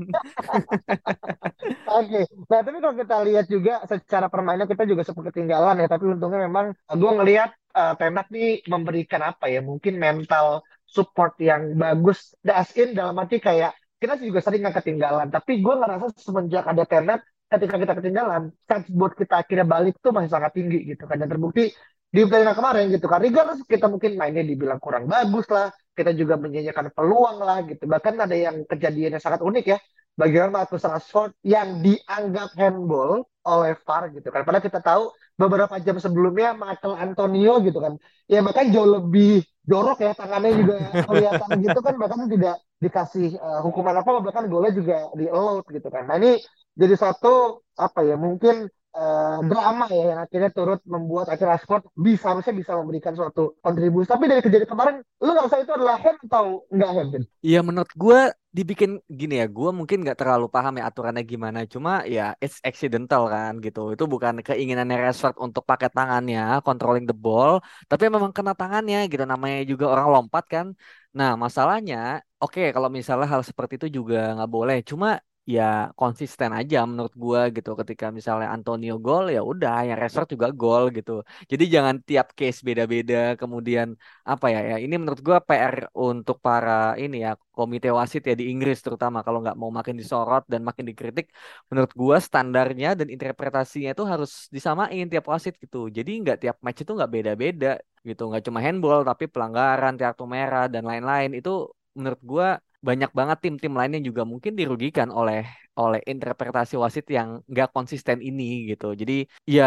Oke, 1.98 2.14
okay. 2.14 2.24
nah 2.46 2.62
tapi 2.62 2.78
kalau 2.78 2.96
kita 2.96 3.16
lihat 3.26 3.46
juga 3.50 3.82
secara 3.90 4.30
permainan 4.30 4.70
kita 4.70 4.86
juga 4.86 5.02
sempat 5.02 5.34
ketinggalan 5.34 5.82
ya. 5.82 5.90
Tapi 5.90 6.06
untungnya 6.14 6.46
memang 6.46 6.78
gue 6.94 7.12
ngelihat 7.18 7.50
uh, 7.74 7.98
Tenak 7.98 8.30
nih 8.30 8.62
memberikan 8.70 9.26
apa 9.26 9.50
ya 9.50 9.66
mungkin 9.66 9.98
mental 9.98 10.62
support 10.86 11.34
yang 11.42 11.74
bagus. 11.74 12.38
Das 12.46 12.70
in 12.78 12.94
dalam 12.94 13.18
arti 13.18 13.42
kayak 13.42 13.74
kita 13.98 14.14
juga 14.22 14.40
sering 14.46 14.62
nggak 14.64 14.78
ketinggalan. 14.82 15.28
Tapi 15.34 15.52
gue 15.62 15.74
ngerasa 15.74 16.06
semenjak 16.18 16.64
ada 16.70 16.84
Tenet, 16.86 17.22
ketika 17.50 17.76
kita 17.82 17.94
ketinggalan, 17.98 18.42
chance 18.70 18.88
buat 18.94 19.14
kita 19.18 19.42
akhirnya 19.42 19.66
balik 19.66 19.96
tuh 20.04 20.12
masih 20.14 20.32
sangat 20.32 20.52
tinggi 20.54 20.80
gitu 20.94 21.04
kan. 21.10 21.18
Dan 21.18 21.28
terbukti 21.30 21.74
di 22.08 22.20
pertandingan 22.24 22.56
kemarin 22.56 22.84
gitu 22.94 23.06
kan. 23.10 23.20
Regardless 23.20 23.62
kita 23.66 23.86
mungkin 23.90 24.12
mainnya 24.16 24.44
dibilang 24.46 24.80
kurang 24.80 25.10
bagus 25.10 25.46
lah. 25.50 25.74
Kita 25.98 26.14
juga 26.14 26.38
menyanyikan 26.38 26.94
peluang 26.94 27.42
lah 27.42 27.66
gitu. 27.66 27.90
Bahkan 27.90 28.14
ada 28.22 28.36
yang 28.38 28.64
kejadian 28.70 29.18
yang 29.18 29.24
sangat 29.24 29.42
unik 29.42 29.66
ya. 29.66 29.78
Bagaimana 30.18 30.66
Marcus 30.66 30.82
Rashford 30.82 31.38
yang 31.46 31.82
dianggap 31.86 32.54
handball 32.58 33.26
oleh 33.46 33.78
VAR 33.86 34.10
gitu 34.14 34.30
kan. 34.34 34.42
Padahal 34.46 34.66
kita 34.66 34.82
tahu 34.82 35.14
beberapa 35.38 35.78
jam 35.78 35.98
sebelumnya 36.02 36.58
Michael 36.58 36.98
Antonio 36.98 37.62
gitu 37.62 37.78
kan. 37.78 38.02
Ya 38.26 38.42
bahkan 38.42 38.70
jauh 38.74 38.98
lebih 38.98 39.46
jorok 39.68 40.02
ya 40.02 40.12
tangannya 40.18 40.52
juga 40.58 40.76
kelihatan 41.06 41.50
gitu 41.60 41.80
kan 41.86 41.94
bahkan 42.02 42.26
tidak 42.32 42.56
dikasih 42.78 43.42
uh, 43.42 43.62
hukuman 43.66 43.98
apa 43.98 44.22
bahkan 44.22 44.46
golnya 44.46 44.72
juga 44.74 45.10
di 45.18 45.26
allowed 45.26 45.66
gitu 45.70 45.90
kan. 45.90 46.06
Nah 46.06 46.22
ini 46.22 46.38
jadi 46.78 46.94
satu 46.94 47.66
apa 47.74 48.06
ya 48.06 48.14
mungkin 48.14 48.70
uh, 48.98 49.40
drama 49.46 49.86
ya 49.90 50.04
yang 50.14 50.20
akhirnya 50.22 50.50
turut 50.54 50.82
membuat 50.86 51.30
akhirnya 51.30 51.58
Rashford 51.58 51.90
bisa 51.94 52.34
harusnya 52.34 52.54
bisa 52.54 52.72
memberikan 52.78 53.14
suatu 53.14 53.58
kontribusi. 53.62 54.10
Tapi 54.10 54.26
dari 54.30 54.42
kejadian 54.42 54.70
kemarin, 54.70 54.96
lu 55.22 55.30
nggak 55.34 55.48
usah 55.48 55.60
itu 55.62 55.72
adalah 55.74 55.98
hand 56.02 56.20
atau 56.26 56.66
nggak 56.74 56.92
hand? 56.94 57.12
Iya 57.42 57.60
menurut 57.62 57.92
gue 57.94 58.20
dibikin 58.58 58.98
gini 59.06 59.38
ya, 59.38 59.46
gue 59.46 59.70
mungkin 59.70 60.02
nggak 60.02 60.18
terlalu 60.18 60.50
paham 60.50 60.82
ya 60.82 60.90
aturannya 60.90 61.24
gimana. 61.26 61.60
Cuma 61.70 62.06
ya 62.06 62.34
it's 62.42 62.58
accidental 62.66 63.30
kan 63.30 63.62
gitu. 63.62 63.94
Itu 63.94 64.10
bukan 64.10 64.42
keinginannya 64.42 64.98
Rashford 64.98 65.38
untuk 65.38 65.64
pakai 65.66 65.94
tangannya, 65.94 66.62
controlling 66.66 67.06
the 67.06 67.14
ball, 67.16 67.62
tapi 67.86 68.10
memang 68.10 68.34
kena 68.34 68.58
tangannya 68.58 69.06
gitu. 69.10 69.24
Namanya 69.26 69.62
juga 69.66 69.86
orang 69.94 70.08
lompat 70.14 70.46
kan. 70.50 70.66
Nah 71.14 71.34
masalahnya, 71.38 72.22
oke 72.44 72.62
kalau 72.76 72.90
misalnya 72.98 73.28
hal 73.34 73.42
seperti 73.50 73.74
itu 73.80 73.88
juga 73.98 74.16
nggak 74.36 74.50
boleh. 74.56 74.78
Cuma 74.90 75.08
ya 75.56 75.64
konsisten 76.00 76.52
aja 76.60 76.78
menurut 76.90 77.14
gua 77.24 77.42
gitu. 77.56 77.70
Ketika 77.80 78.06
misalnya 78.18 78.48
Antonio 78.56 78.94
gol 79.06 79.24
ya 79.36 79.40
udah 79.52 79.72
yang 79.88 79.98
Rashford 80.02 80.28
juga 80.36 80.48
gol 80.62 80.84
gitu. 80.98 81.12
Jadi 81.52 81.64
jangan 81.76 81.96
tiap 82.10 82.28
case 82.40 82.60
beda-beda. 82.68 83.16
Kemudian 83.42 83.88
apa 84.32 84.46
ya 84.54 84.60
ya 84.72 84.76
ini 84.84 84.94
menurut 85.02 85.22
gua 85.28 85.38
PR 85.48 85.76
untuk 86.10 86.36
para 86.46 86.72
ini 87.04 87.16
ya 87.26 87.32
komite 87.56 87.88
wasit 88.00 88.22
ya 88.30 88.34
di 88.40 88.46
Inggris 88.52 88.78
terutama. 88.86 89.18
Kalau 89.26 89.40
nggak 89.44 89.56
mau 89.62 89.72
makin 89.78 89.96
disorot 90.02 90.44
dan 90.52 90.62
makin 90.68 90.86
dikritik 90.90 91.26
menurut 91.70 91.92
gua 92.02 92.18
standarnya 92.28 92.88
dan 93.00 93.08
interpretasinya 93.16 93.90
itu 93.96 94.04
harus 94.12 94.32
disamain 94.56 95.04
tiap 95.12 95.26
wasit 95.32 95.54
gitu. 95.64 95.78
Jadi 95.98 96.10
nggak 96.24 96.38
tiap 96.44 96.56
match 96.66 96.80
itu 96.84 96.92
nggak 96.98 97.12
beda-beda 97.16 97.68
gitu. 98.08 98.22
Nggak 98.30 98.44
cuma 98.48 98.60
handball 98.66 99.00
tapi 99.10 99.24
pelanggaran 99.34 99.94
kartu 100.02 100.24
merah 100.36 100.64
dan 100.74 100.84
lain-lain. 100.90 101.30
Itu 101.40 101.52
menurut 101.98 102.22
gua 102.32 102.48
banyak 102.88 103.12
banget 103.20 103.38
tim-tim 103.44 103.74
lain 103.80 103.92
yang 103.98 104.06
juga 104.10 104.24
mungkin 104.32 104.54
dirugikan 104.60 105.10
oleh 105.20 105.42
oleh 105.82 106.00
interpretasi 106.12 106.74
wasit 106.84 107.06
yang 107.18 107.42
nggak 107.52 107.70
konsisten 107.76 108.18
ini 108.22 108.44
gitu. 108.70 108.86
Jadi 109.02 109.14
ya 109.50 109.66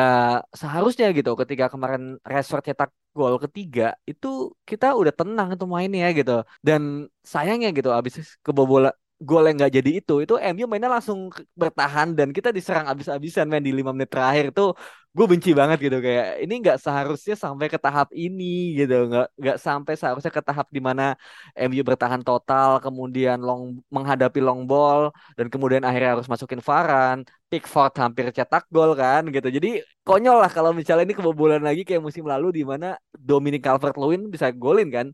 seharusnya 0.60 1.06
gitu 1.18 1.30
ketika 1.40 1.66
kemarin 1.72 2.02
Rashford 2.30 2.64
cetak 2.70 2.90
gol 3.18 3.34
ketiga 3.44 3.82
itu 4.10 4.26
kita 4.70 4.87
udah 5.00 5.12
tenang 5.14 5.49
itu 5.54 5.66
mainnya 5.75 6.06
gitu. 6.18 6.32
Dan 6.66 6.82
sayangnya 7.32 7.68
gitu 7.78 7.90
abis 7.99 8.14
kebobolan 8.46 8.94
gol 9.29 9.43
yang 9.49 9.57
nggak 9.61 9.73
jadi 9.79 9.91
itu 10.00 10.12
itu 10.25 10.35
MU 10.41 10.65
mainnya 10.71 10.91
langsung 10.97 11.29
bertahan 11.53 12.09
dan 12.19 12.29
kita 12.37 12.49
diserang 12.57 12.87
abis-abisan 12.93 13.45
main 13.50 13.61
di 13.61 13.73
lima 13.79 13.93
menit 13.93 14.09
terakhir 14.15 14.45
itu 14.53 14.62
gue 15.17 15.27
benci 15.33 15.50
banget 15.61 15.79
gitu. 15.85 15.97
Kayak 16.07 16.27
ini 16.43 16.53
nggak 16.62 16.77
seharusnya 16.85 17.35
sampai 17.45 17.67
ke 17.73 17.79
tahap 17.85 18.09
ini 18.15 18.45
gitu. 18.79 18.95
Nggak 19.11 19.27
nggak 19.41 19.57
sampai 19.67 19.93
seharusnya 20.00 20.33
ke 20.39 20.43
tahap 20.49 20.67
di 20.77 20.81
mana 20.89 21.03
MU 21.59 21.83
bertahan 21.89 22.23
total 22.29 22.71
kemudian 22.85 23.37
long 23.47 23.62
menghadapi 23.95 24.39
long 24.47 24.61
ball 24.71 25.00
dan 25.37 25.47
kemudian 25.53 25.83
akhirnya 25.87 26.11
harus 26.17 26.29
masukin 26.33 26.61
Varan 26.69 27.19
Pickford 27.50 27.93
hampir 28.03 28.25
cetak 28.37 28.62
gol 28.75 28.91
kan 29.03 29.23
gitu. 29.35 29.49
Jadi 29.57 29.69
konyol 30.07 30.37
lah 30.43 30.50
kalau 30.57 30.71
misalnya 30.79 31.05
ini 31.07 31.15
kebobolan 31.19 31.62
lagi 31.69 31.83
kayak 31.87 32.03
musim 32.07 32.25
lalu 32.33 32.47
di 32.59 32.62
mana 32.71 32.87
Dominic 33.29 33.61
Calvert-Lewin 33.67 34.31
bisa 34.35 34.47
golin 34.55 34.89
kan 34.97 35.07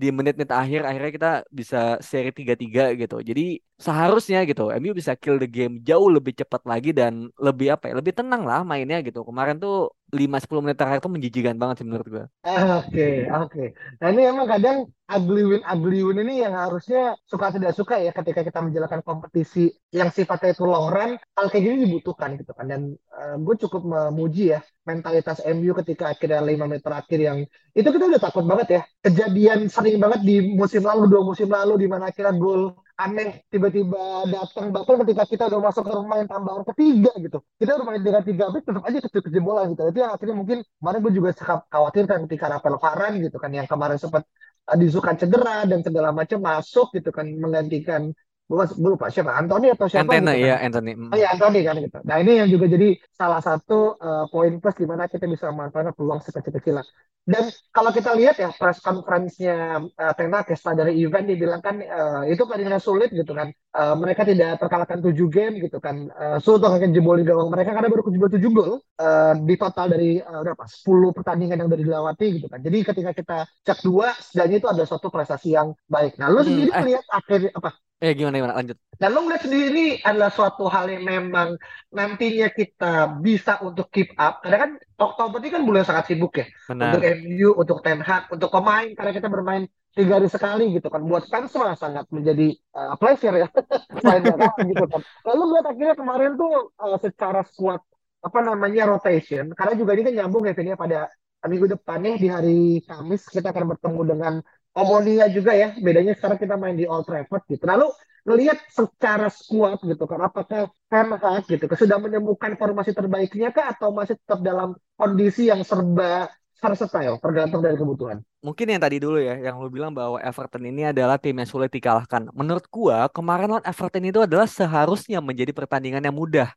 di 0.00 0.08
menit-menit 0.14 0.52
akhir 0.54 0.80
akhirnya 0.88 1.12
kita 1.16 1.30
bisa 1.58 1.76
seri 2.00 2.30
3-3 2.30 2.82
gitu. 3.00 3.16
Jadi 3.20 3.58
seharusnya 3.80 4.38
gitu 4.48 4.70
MU 4.70 4.92
bisa 5.00 5.12
kill 5.18 5.36
the 5.42 5.48
game 5.50 5.82
jauh 5.88 6.08
lebih 6.16 6.32
cepat 6.40 6.62
lagi 6.70 6.90
dan 6.94 7.28
lebih 7.46 7.74
apa 7.74 7.90
ya? 7.90 7.94
Lebih 8.00 8.12
tenang 8.18 8.42
lah 8.48 8.60
mainnya 8.62 8.98
gitu. 9.06 9.20
Kemarin 9.28 9.56
tuh 9.62 9.90
5-10 10.10 10.62
menit 10.62 10.76
terakhir 10.76 11.00
tuh 11.00 11.12
menjijikan 11.14 11.56
banget 11.56 11.82
sih 11.82 11.86
menurut 11.86 12.06
gue. 12.06 12.24
Oke, 12.42 12.50
okay, 12.90 13.16
oke. 13.30 13.50
Okay. 13.50 13.68
Nah 14.02 14.08
ini 14.10 14.22
emang 14.26 14.46
kadang 14.50 14.76
ugly 15.10 15.42
win 15.42 15.62
ugly 15.66 16.02
win 16.06 16.18
ini 16.22 16.42
yang 16.46 16.54
harusnya 16.54 17.18
suka 17.26 17.50
tidak 17.50 17.74
suka 17.74 17.98
ya 17.98 18.14
ketika 18.14 18.46
kita 18.46 18.58
menjalankan 18.62 19.02
kompetisi 19.02 19.70
yang 19.90 20.10
sifatnya 20.14 20.54
itu 20.54 20.66
long 20.66 20.90
run, 20.90 21.18
hal 21.18 21.46
kayak 21.50 21.62
gini 21.62 21.76
dibutuhkan 21.86 22.38
gitu 22.38 22.50
kan. 22.54 22.66
Dan 22.66 22.94
uh, 23.14 23.36
gue 23.38 23.54
cukup 23.66 23.82
memuji 23.86 24.54
ya 24.54 24.60
mentalitas 24.86 25.42
MU 25.46 25.70
ketika 25.82 26.10
akhirnya 26.10 26.42
5 26.42 26.70
menit 26.70 26.82
terakhir 26.82 27.18
yang 27.18 27.38
itu 27.74 27.88
kita 27.88 28.04
udah 28.10 28.20
takut 28.22 28.44
banget 28.46 28.68
ya. 28.68 28.82
Kejadian 29.00 29.70
sering 29.70 29.96
banget 30.02 30.20
di 30.26 30.36
musim 30.54 30.82
lalu, 30.82 31.06
dua 31.06 31.22
musim 31.22 31.48
lalu 31.50 31.86
di 31.86 31.88
mana 31.90 32.10
akhirnya 32.10 32.34
gol 32.34 32.74
aneh 33.04 33.28
tiba-tiba 33.52 34.28
datang 34.28 34.66
bahkan 34.74 35.00
ketika 35.04 35.24
kita 35.32 35.42
udah 35.50 35.60
masuk 35.70 35.82
ke 35.88 35.92
rumah 35.92 36.16
yang 36.20 36.28
tambahan 36.28 36.62
ketiga 36.74 37.12
gitu. 37.24 37.38
Kita 37.60 37.70
udah 37.80 37.86
main 37.88 38.02
dengan 38.04 38.22
tiga 38.24 38.44
back 38.52 38.64
tetap 38.68 38.82
aja 38.84 38.98
kecil 39.04 39.22
kejebolan 39.26 39.64
gitu. 39.72 39.82
Itu 39.88 39.98
yang 40.04 40.12
akhirnya 40.14 40.36
mungkin 40.40 40.58
kemarin 40.78 40.98
gue 41.04 41.12
juga 41.16 41.30
khawatir 41.72 42.04
kan 42.10 42.18
ketika 42.28 42.46
Rafael 42.52 42.76
Varane 42.76 43.16
gitu 43.24 43.36
kan 43.42 43.50
yang 43.50 43.66
kemarin 43.70 43.98
sempat 43.98 44.22
uh, 44.68 44.76
disukan 44.76 45.14
cedera 45.16 45.64
dan 45.70 45.80
segala 45.86 46.08
macam 46.12 46.38
masuk 46.44 46.86
gitu 46.96 47.10
kan 47.10 47.26
menggantikan 47.42 48.12
gue 48.50 48.90
lupa 48.90 49.06
siapa? 49.14 49.30
Anthony 49.38 49.70
atau 49.70 49.86
siapa 49.86 50.10
Antena 50.10 50.34
gitu 50.34 50.42
kan. 50.42 50.50
ya 50.50 50.56
Anthony. 50.66 50.92
Oh 50.98 51.18
ya 51.18 51.28
Anthony 51.30 51.60
kan 51.62 51.74
gitu. 51.78 51.98
Nah 52.02 52.16
ini 52.18 52.32
yang 52.42 52.48
juga 52.50 52.66
jadi 52.66 52.88
salah 53.14 53.38
satu 53.38 53.94
uh, 53.94 54.26
poin 54.26 54.58
plus 54.58 54.74
di 54.74 54.86
mana 54.90 55.06
kita 55.06 55.30
bisa 55.30 55.54
memanfaatkan 55.54 55.94
peluang 55.94 56.18
sekecil-kecilan 56.18 56.82
dan 57.28 57.52
kalau 57.70 57.92
kita 57.92 58.16
lihat 58.16 58.40
ya 58.40 58.48
press 58.50 58.80
conference-nya 58.80 59.86
uh, 59.86 60.12
Ten 60.16 60.32
Hag 60.32 60.48
ya, 60.48 60.56
setelah 60.56 60.82
dari 60.82 61.04
event 61.04 61.28
dibilang 61.28 61.60
kan 61.60 61.78
uh, 61.78 62.24
itu 62.24 62.42
pertandingan 62.48 62.80
sulit 62.80 63.12
gitu 63.12 63.36
kan. 63.36 63.52
Uh, 63.70 63.94
mereka 63.94 64.26
tidak 64.26 64.58
terkalahkan 64.58 64.98
tujuh 65.04 65.28
game 65.28 65.60
gitu 65.60 65.78
kan. 65.78 66.08
Uh, 66.16 66.40
sulit 66.40 66.64
akan 66.64 66.90
jebolin 66.96 67.28
gawang 67.28 67.52
mereka 67.52 67.76
karena 67.76 67.92
baru 67.92 68.02
kejebol 68.08 68.30
tujuh 68.34 68.50
gol. 68.50 68.72
Uh, 68.96 69.36
di 69.44 69.54
total 69.60 69.92
dari 69.92 70.18
uh, 70.18 70.40
berapa? 70.42 70.64
10 70.64 71.16
pertandingan 71.16 71.56
yang 71.60 71.68
sudah 71.68 71.80
dilewati 71.84 72.26
gitu 72.40 72.46
kan. 72.48 72.60
Jadi 72.64 72.78
ketika 72.88 73.10
kita 73.12 73.38
cek 73.68 73.78
dua 73.84 74.16
setidaknya 74.16 74.56
itu 74.64 74.68
ada 74.72 74.82
suatu 74.88 75.12
prestasi 75.12 75.54
yang 75.54 75.76
baik. 75.86 76.16
Nah 76.16 76.32
lu 76.32 76.40
hmm, 76.40 76.48
sendiri 76.48 76.70
hmm, 76.72 76.86
lihat 76.88 77.04
akhir 77.14 77.40
apa 77.52 77.70
Eh 78.00 78.16
gimana 78.16 78.40
gimana 78.40 78.56
lanjut. 78.56 78.80
Dan 78.96 79.12
lo 79.12 79.28
ngeliat 79.28 79.44
sendiri 79.44 79.64
ini 79.76 79.86
adalah 80.00 80.32
suatu 80.32 80.64
hal 80.72 80.88
yang 80.88 81.04
memang 81.04 81.60
nantinya 81.92 82.48
kita 82.48 83.20
bisa 83.20 83.60
untuk 83.60 83.92
keep 83.92 84.16
up. 84.16 84.40
Karena 84.40 84.58
kan 84.64 84.70
Oktober 84.96 85.36
ini 85.44 85.52
kan 85.52 85.62
bulan 85.68 85.84
sangat 85.84 86.08
sibuk 86.08 86.32
ya. 86.40 86.48
Benar. 86.72 86.96
Untuk 86.96 87.02
MU, 87.20 87.48
untuk 87.60 87.78
Ten 87.84 88.00
Hag, 88.00 88.32
untuk 88.32 88.48
pemain. 88.48 88.88
Karena 88.96 89.12
kita 89.12 89.28
bermain 89.28 89.68
tiga 89.92 90.16
hari 90.16 90.32
sekali 90.32 90.72
gitu 90.72 90.88
kan. 90.88 91.04
Buat 91.04 91.28
fans 91.28 91.52
mah 91.60 91.76
sangat 91.76 92.08
menjadi 92.08 92.56
uh, 92.72 92.96
pleasure 92.96 93.36
ya. 93.36 93.48
Main 94.04 94.24
gitu 94.72 94.84
kan. 94.88 95.00
Lalu 95.28 95.42
lihat 95.52 95.66
akhirnya 95.68 95.94
kemarin 96.00 96.30
tuh 96.40 96.72
uh, 96.80 96.96
secara 96.96 97.44
squad 97.44 97.84
apa 98.24 98.38
namanya 98.40 98.88
rotation. 98.88 99.52
Karena 99.52 99.76
juga 99.76 99.92
ini 99.92 100.08
kan 100.08 100.14
nyambung 100.24 100.48
ya 100.48 100.56
ini 100.56 100.72
pada 100.72 101.12
minggu 101.44 101.72
depan 101.72 102.04
nih 102.04 102.16
di 102.20 102.28
hari 102.28 102.60
Kamis 102.84 103.28
kita 103.28 103.52
akan 103.52 103.76
bertemu 103.76 104.00
dengan 104.08 104.34
Omonia 104.76 105.26
juga 105.30 105.52
ya. 105.54 105.74
Bedanya 105.78 106.14
sekarang 106.14 106.38
kita 106.38 106.54
main 106.54 106.76
di 106.78 106.86
Old 106.86 107.04
Trafford 107.08 107.42
gitu. 107.50 107.64
Lalu 107.66 107.90
ngelihat 108.26 108.58
secara 108.68 109.32
skuad 109.32 109.80
gitu 109.80 110.04
kan 110.04 110.20
apakah 110.28 110.68
Ten 110.92 111.08
Hag 111.16 111.44
gitu 111.48 111.64
sudah 111.64 111.96
menemukan 111.96 112.52
formasi 112.60 112.92
terbaiknya 112.92 113.48
kah 113.48 113.72
atau 113.72 113.96
masih 113.96 114.20
tetap 114.20 114.44
dalam 114.44 114.76
kondisi 115.00 115.48
yang 115.48 115.64
serba 115.64 116.28
versatile 116.60 117.16
tergantung 117.16 117.64
dari 117.64 117.80
kebutuhan 117.80 118.20
mungkin 118.40 118.66
yang 118.72 118.80
tadi 118.80 118.96
dulu 118.96 119.20
ya, 119.20 119.36
yang 119.36 119.56
lu 119.60 119.68
bilang 119.68 119.92
bahwa 119.92 120.16
Everton 120.20 120.64
ini 120.64 120.88
adalah 120.88 121.16
tim 121.20 121.36
yang 121.36 121.48
sulit 121.48 121.68
dikalahkan. 121.68 122.32
Menurut 122.32 122.64
gua, 122.72 123.08
kemarin 123.12 123.48
lawan 123.52 123.66
Everton 123.68 124.04
itu 124.08 124.20
adalah 124.24 124.48
seharusnya 124.48 125.20
menjadi 125.20 125.52
pertandingan 125.52 126.00
yang 126.00 126.16
mudah. 126.16 126.48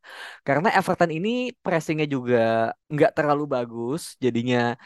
Karena 0.48 0.72
Everton 0.72 1.12
ini 1.12 1.52
pressingnya 1.60 2.08
juga 2.08 2.72
nggak 2.88 3.12
terlalu 3.18 3.44
bagus, 3.46 4.16
jadinya 4.24 4.80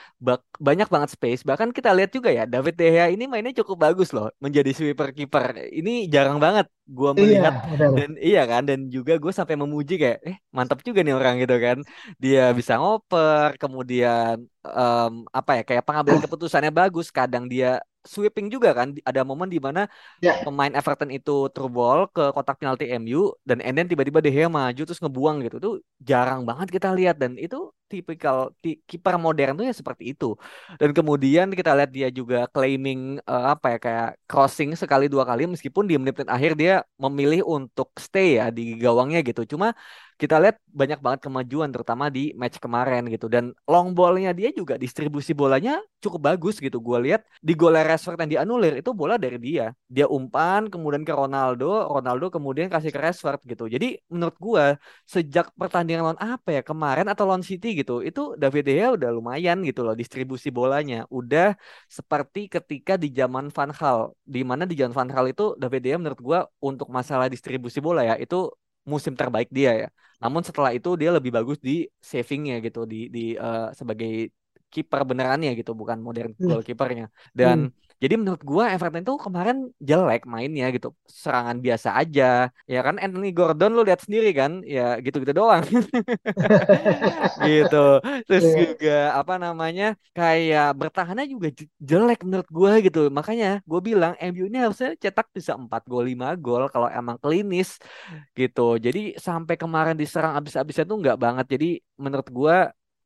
banyak 0.57 0.87
banget 0.89 1.09
space. 1.13 1.41
Bahkan 1.45 1.69
kita 1.69 1.93
lihat 1.93 2.11
juga 2.17 2.29
ya, 2.33 2.43
David 2.49 2.73
De 2.79 2.87
Gea 2.89 3.07
ini 3.13 3.29
mainnya 3.29 3.53
cukup 3.61 3.77
bagus 3.85 4.09
loh, 4.15 4.33
menjadi 4.41 4.73
sweeper 4.73 5.13
kiper. 5.13 5.69
Ini 5.69 6.09
jarang 6.09 6.41
banget 6.41 6.65
gua 6.87 7.11
iya, 7.11 7.19
melihat 7.19 7.53
iya, 7.67 7.87
dan 7.99 8.09
iya 8.15 8.41
kan 8.47 8.63
dan 8.63 8.79
juga 8.87 9.19
gue 9.19 9.27
sampai 9.35 9.59
memuji 9.59 9.99
kayak 9.99 10.23
eh 10.23 10.39
mantap 10.55 10.79
juga 10.87 11.03
nih 11.03 11.13
orang 11.19 11.35
gitu 11.43 11.55
kan. 11.59 11.77
Dia 12.15 12.55
bisa 12.55 12.79
ngoper, 12.79 13.59
kemudian 13.61 14.47
um, 14.63 15.27
apa 15.35 15.51
ya 15.59 15.63
kayak 15.67 15.83
pengambilan 15.83 16.23
keputusannya 16.23 16.71
bagus 16.71 16.86
bagus 16.87 17.11
kadang 17.11 17.51
dia 17.51 17.83
sweeping 18.07 18.47
juga 18.47 18.71
kan 18.71 18.95
ada 19.03 19.21
momen 19.27 19.51
di 19.51 19.59
mana 19.59 19.91
yeah. 20.23 20.39
pemain 20.47 20.71
Everton 20.71 21.11
itu 21.11 21.51
ball 21.67 22.07
ke 22.07 22.31
kotak 22.31 22.55
penalti 22.63 22.87
MU 22.95 23.35
dan 23.43 23.59
and 23.59 23.83
tiba-tiba 23.91 24.23
De 24.23 24.31
Gea 24.31 24.47
maju 24.47 24.81
terus 24.87 25.03
ngebuang 25.03 25.43
gitu. 25.43 25.57
Tuh 25.59 25.73
jarang 25.99 26.47
banget 26.47 26.71
kita 26.71 26.95
lihat 26.95 27.19
dan 27.19 27.35
itu 27.35 27.69
tipikal 27.91 28.51
kiper 28.63 29.15
modern 29.19 29.59
tuh 29.59 29.65
ya 29.67 29.75
seperti 29.75 30.15
itu. 30.15 30.39
Dan 30.79 30.95
kemudian 30.95 31.51
kita 31.51 31.75
lihat 31.75 31.91
dia 31.91 32.07
juga 32.07 32.47
claiming 32.47 33.19
uh, 33.27 33.53
apa 33.53 33.75
ya 33.75 33.77
kayak 33.83 34.09
crossing 34.23 34.71
sekali 34.79 35.11
dua 35.11 35.27
kali 35.27 35.43
meskipun 35.47 35.83
di 35.83 35.99
menit-menit 35.99 36.31
akhir 36.31 36.51
dia 36.55 36.73
memilih 36.95 37.43
untuk 37.43 37.91
stay 37.99 38.39
ya 38.39 38.47
di 38.47 38.79
gawangnya 38.79 39.19
gitu. 39.23 39.43
Cuma 39.43 39.75
kita 40.17 40.41
lihat 40.41 40.57
banyak 40.65 40.97
banget 40.97 41.19
kemajuan 41.29 41.69
terutama 41.69 42.09
di 42.09 42.33
match 42.33 42.57
kemarin 42.57 43.05
gitu. 43.05 43.29
Dan 43.29 43.53
long 43.69 43.93
ballnya 43.93 44.33
dia 44.33 44.49
juga 44.49 44.73
distribusi 44.73 45.31
bolanya 45.37 45.77
cukup 46.01 46.33
bagus 46.33 46.57
gitu. 46.57 46.81
Gue 46.81 46.97
lihat 47.05 47.21
di 47.37 47.53
gol 47.53 47.77
Rashford 47.77 48.17
yang 48.25 48.31
dianulir 48.41 48.81
itu 48.81 48.91
bola 48.97 49.21
dari 49.21 49.37
dia. 49.37 49.77
Dia 49.85 50.09
umpan 50.09 50.73
kemudian 50.73 51.05
ke 51.05 51.13
Ronaldo. 51.13 51.85
Ronaldo 51.85 52.33
kemudian 52.33 52.65
kasih 52.65 52.89
ke 52.89 52.97
Rashford 52.97 53.45
gitu. 53.45 53.69
Jadi 53.69 54.01
menurut 54.09 54.37
gue 54.41 54.65
sejak 55.05 55.53
pertandingan 55.53 56.01
lawan 56.01 56.19
apa 56.19 56.49
ya 56.57 56.61
kemarin 56.65 57.05
atau 57.13 57.29
lawan 57.29 57.45
City 57.45 57.77
gitu 57.77 58.01
itu 58.01 58.33
David 58.41 58.63
De 58.65 58.73
Gea 58.73 58.89
udah 58.97 59.09
lumayan 59.13 59.61
gitu 59.61 59.85
loh 59.85 59.93
distribusi 59.93 60.49
bolanya. 60.49 61.05
Udah 61.13 61.53
seperti 61.85 62.49
ketika 62.49 62.97
di 62.97 63.13
zaman 63.13 63.53
Van 63.53 63.69
Gaal 63.69 64.17
di 64.25 64.41
mana 64.41 64.65
di 64.65 64.73
zaman 64.73 64.93
Van 64.97 65.09
Gaal 65.13 65.29
itu 65.29 65.53
David 65.61 65.81
De 65.85 65.87
Gea 65.93 65.97
menurut 66.01 66.19
gue 66.25 66.39
untuk 66.65 66.89
masalah 66.89 67.29
distribusi 67.29 67.77
bola 67.77 68.01
ya 68.01 68.17
itu 68.17 68.49
musim 68.87 69.13
terbaik 69.19 69.51
dia 69.51 69.71
ya. 69.85 69.87
Namun 70.23 70.41
setelah 70.47 70.71
itu 70.73 70.95
dia 70.95 71.11
lebih 71.11 71.31
bagus 71.35 71.59
di 71.59 71.85
savingnya 71.99 72.63
gitu 72.65 72.87
di 72.87 73.11
di 73.11 73.35
uh, 73.37 73.69
sebagai 73.75 74.31
kiper 74.67 75.01
benerannya 75.07 75.51
gitu 75.59 75.71
bukan 75.75 75.99
modern 76.03 76.31
hmm. 76.35 76.43
goalkeepernya 76.43 77.07
dan 77.31 77.71
hmm. 77.71 77.86
Jadi 77.97 78.13
menurut 78.21 78.41
gua 78.45 78.69
Everton 78.73 79.01
itu 79.01 79.13
kemarin 79.17 79.57
jelek 79.81 80.29
mainnya 80.29 80.69
gitu. 80.75 80.93
Serangan 81.09 81.57
biasa 81.65 81.89
aja. 81.97 82.53
Ya 82.69 82.79
kan 82.85 82.95
Anthony 83.01 83.33
Gordon 83.33 83.73
lu 83.73 83.81
lihat 83.81 84.05
sendiri 84.05 84.29
kan, 84.37 84.61
ya 84.61 85.01
gitu-gitu 85.01 85.33
doang. 85.33 85.65
gitu. 87.49 87.85
Terus 88.29 88.45
yeah. 88.45 88.57
juga 88.61 88.97
apa 89.17 89.33
namanya? 89.41 89.85
kayak 90.17 90.77
bertahannya 90.77 91.25
juga 91.29 91.47
jelek 91.81 92.19
menurut 92.25 92.49
gua 92.53 92.71
gitu. 92.85 93.09
Makanya 93.09 93.65
gua 93.65 93.79
bilang 93.81 94.13
MU 94.21 94.45
ini 94.49 94.57
harusnya 94.61 94.93
cetak 94.97 95.27
bisa 95.33 95.57
4 95.57 95.81
gol 95.89 96.05
5 96.05 96.37
gol 96.37 96.63
kalau 96.73 96.89
emang 96.93 97.17
klinis 97.17 97.81
gitu. 98.37 98.77
Jadi 98.77 99.17
sampai 99.17 99.55
kemarin 99.57 99.97
diserang 99.97 100.37
abis-abisnya 100.37 100.85
tuh 100.85 100.97
nggak 101.01 101.17
banget. 101.17 101.45
Jadi 101.53 101.67
menurut 101.97 102.27
gua 102.29 102.55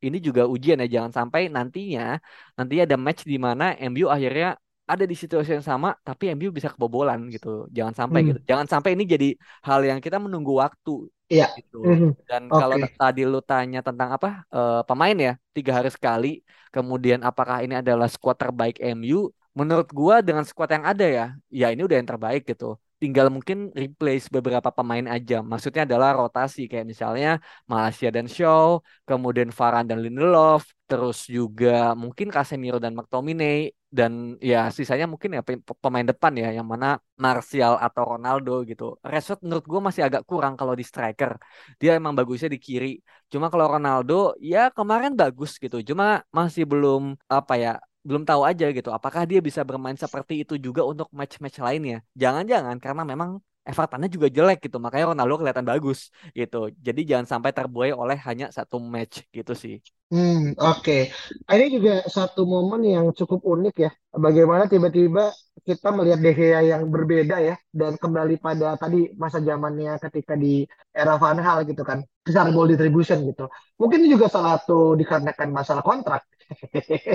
ini 0.02 0.18
juga 0.18 0.42
ujian 0.50 0.82
ya 0.82 0.88
jangan 1.00 1.12
sampai 1.14 1.46
nantinya 1.46 2.18
nantinya 2.58 2.82
ada 2.88 2.98
match 2.98 3.22
di 3.22 3.38
mana 3.38 3.64
MU 3.78 4.10
akhirnya 4.10 4.58
ada 4.92 5.04
di 5.08 5.16
situasi 5.16 5.56
yang 5.56 5.64
sama 5.64 5.96
tapi 6.04 6.32
MU 6.36 6.52
bisa 6.52 6.68
kebobolan 6.68 7.28
gitu 7.32 7.66
jangan 7.72 7.94
sampai 7.96 8.20
hmm. 8.22 8.28
gitu 8.28 8.40
jangan 8.48 8.66
sampai 8.68 8.90
ini 8.94 9.04
jadi 9.08 9.28
hal 9.64 9.80
yang 9.82 9.98
kita 10.04 10.20
menunggu 10.20 10.58
waktu 10.60 11.08
Iya. 11.32 11.48
Gitu. 11.56 11.80
Hmm. 11.80 12.12
Dan 12.28 12.52
okay. 12.52 12.60
kalau 12.60 12.76
tadi 13.00 13.22
lu 13.24 13.40
tanya 13.40 13.80
tentang 13.80 14.12
apa 14.12 14.44
uh, 14.52 14.84
pemain 14.84 15.16
ya 15.16 15.32
tiga 15.56 15.80
hari 15.80 15.88
sekali, 15.88 16.44
kemudian 16.68 17.24
apakah 17.24 17.64
ini 17.64 17.80
adalah 17.80 18.04
skuad 18.04 18.36
terbaik 18.36 18.76
MU? 18.92 19.32
Menurut 19.56 19.88
gua 19.96 20.20
dengan 20.20 20.44
skuad 20.44 20.68
yang 20.76 20.84
ada 20.84 21.08
ya, 21.08 21.26
ya 21.48 21.72
ini 21.72 21.88
udah 21.88 21.96
yang 21.96 22.04
terbaik 22.04 22.44
gitu 22.44 22.76
tinggal 23.02 23.34
mungkin 23.34 23.74
replace 23.74 24.30
beberapa 24.30 24.70
pemain 24.70 25.10
aja. 25.10 25.42
Maksudnya 25.42 25.82
adalah 25.82 26.14
rotasi 26.14 26.70
kayak 26.70 26.86
misalnya 26.86 27.42
Malaysia 27.66 28.14
dan 28.14 28.30
Shaw, 28.30 28.78
kemudian 29.02 29.50
Varane 29.50 29.90
dan 29.90 29.98
Lindelof, 29.98 30.70
terus 30.86 31.26
juga 31.26 31.98
mungkin 31.98 32.30
Casemiro 32.30 32.78
dan 32.78 32.94
McTominay 32.94 33.74
dan 33.98 34.12
ya 34.50 34.56
sisanya 34.76 35.06
mungkin 35.12 35.30
ya 35.36 35.42
pemain 35.82 36.06
depan 36.10 36.32
ya 36.42 36.48
yang 36.56 36.66
mana 36.72 36.86
Martial 37.24 37.72
atau 37.86 38.02
Ronaldo 38.12 38.50
gitu. 38.70 38.84
Rashford 39.10 39.40
menurut 39.44 39.64
gue 39.72 39.80
masih 39.86 40.02
agak 40.08 40.22
kurang 40.30 40.54
kalau 40.60 40.74
di 40.80 40.84
striker. 40.90 41.32
Dia 41.80 41.90
emang 42.00 42.12
bagusnya 42.18 42.48
di 42.54 42.58
kiri. 42.66 42.88
Cuma 43.32 43.46
kalau 43.52 43.66
Ronaldo 43.74 44.14
ya 44.52 44.58
kemarin 44.76 45.12
bagus 45.20 45.50
gitu. 45.62 45.76
Cuma 45.88 46.04
masih 46.38 46.64
belum 46.72 47.02
apa 47.28 47.54
ya 47.64 47.70
belum 48.02 48.22
tahu 48.26 48.42
aja 48.50 48.66
gitu 48.74 48.90
apakah 48.90 49.22
dia 49.30 49.38
bisa 49.38 49.62
bermain 49.62 49.94
seperti 49.94 50.42
itu 50.42 50.54
juga 50.58 50.82
untuk 50.82 51.06
match-match 51.14 51.62
lainnya 51.62 52.02
jangan-jangan 52.18 52.76
karena 52.82 53.02
memang 53.06 53.38
Evertonnya 53.62 54.10
juga 54.10 54.26
jelek 54.26 54.58
gitu 54.66 54.76
makanya 54.82 55.14
Ronaldo 55.14 55.40
kelihatan 55.40 55.66
bagus 55.66 56.10
gitu 56.34 56.70
jadi 56.74 57.00
jangan 57.10 57.26
sampai 57.38 57.50
terbuai 57.54 57.92
oleh 57.94 58.18
hanya 58.26 58.50
satu 58.50 58.82
match 58.82 59.22
gitu 59.30 59.54
sih 59.54 59.78
Hmm, 60.12 60.52
oke. 60.60 60.84
Okay. 60.84 61.02
Ini 61.48 61.72
juga 61.72 62.04
satu 62.04 62.44
momen 62.44 62.84
yang 62.84 63.16
cukup 63.16 63.40
unik 63.48 63.74
ya. 63.80 63.90
Bagaimana 64.12 64.68
tiba-tiba 64.68 65.32
kita 65.64 65.88
melihat 65.88 66.20
De 66.20 66.36
Gea 66.36 66.60
yang 66.60 66.84
berbeda 66.92 67.40
ya 67.40 67.56
dan 67.72 67.96
kembali 67.96 68.36
pada 68.36 68.76
tadi 68.76 69.08
masa 69.16 69.40
zamannya 69.40 69.96
ketika 70.04 70.36
di 70.36 70.68
era 70.92 71.16
Van 71.16 71.40
Hal 71.40 71.64
gitu 71.64 71.80
kan. 71.80 72.04
Besar 72.20 72.52
ball 72.52 72.68
distribution 72.68 73.24
gitu. 73.24 73.48
Mungkin 73.80 74.04
juga 74.04 74.28
salah 74.28 74.60
satu 74.60 75.00
dikarenakan 75.00 75.48
masalah 75.48 75.80
kontrak. 75.80 76.28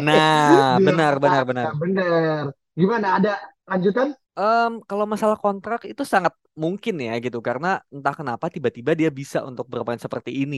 Nah, 0.01 0.81
benar 0.89 1.21
benar 1.21 1.45
benar. 1.45 1.77
Benar. 1.77 2.49
Gimana 2.73 3.07
ada 3.21 3.33
lanjutan? 3.69 4.17
Um, 4.37 4.85
kalau 4.85 5.05
masalah 5.09 5.33
kontrak 5.41 5.81
itu 5.89 6.03
sangat 6.05 6.29
mungkin 6.63 6.93
ya 7.01 7.13
gitu 7.25 7.37
karena 7.47 7.67
entah 7.93 8.13
kenapa 8.19 8.45
tiba-tiba 8.53 8.91
dia 8.99 9.09
bisa 9.19 9.37
untuk 9.49 9.65
bermain 9.65 10.01
seperti 10.05 10.29
ini. 10.45 10.57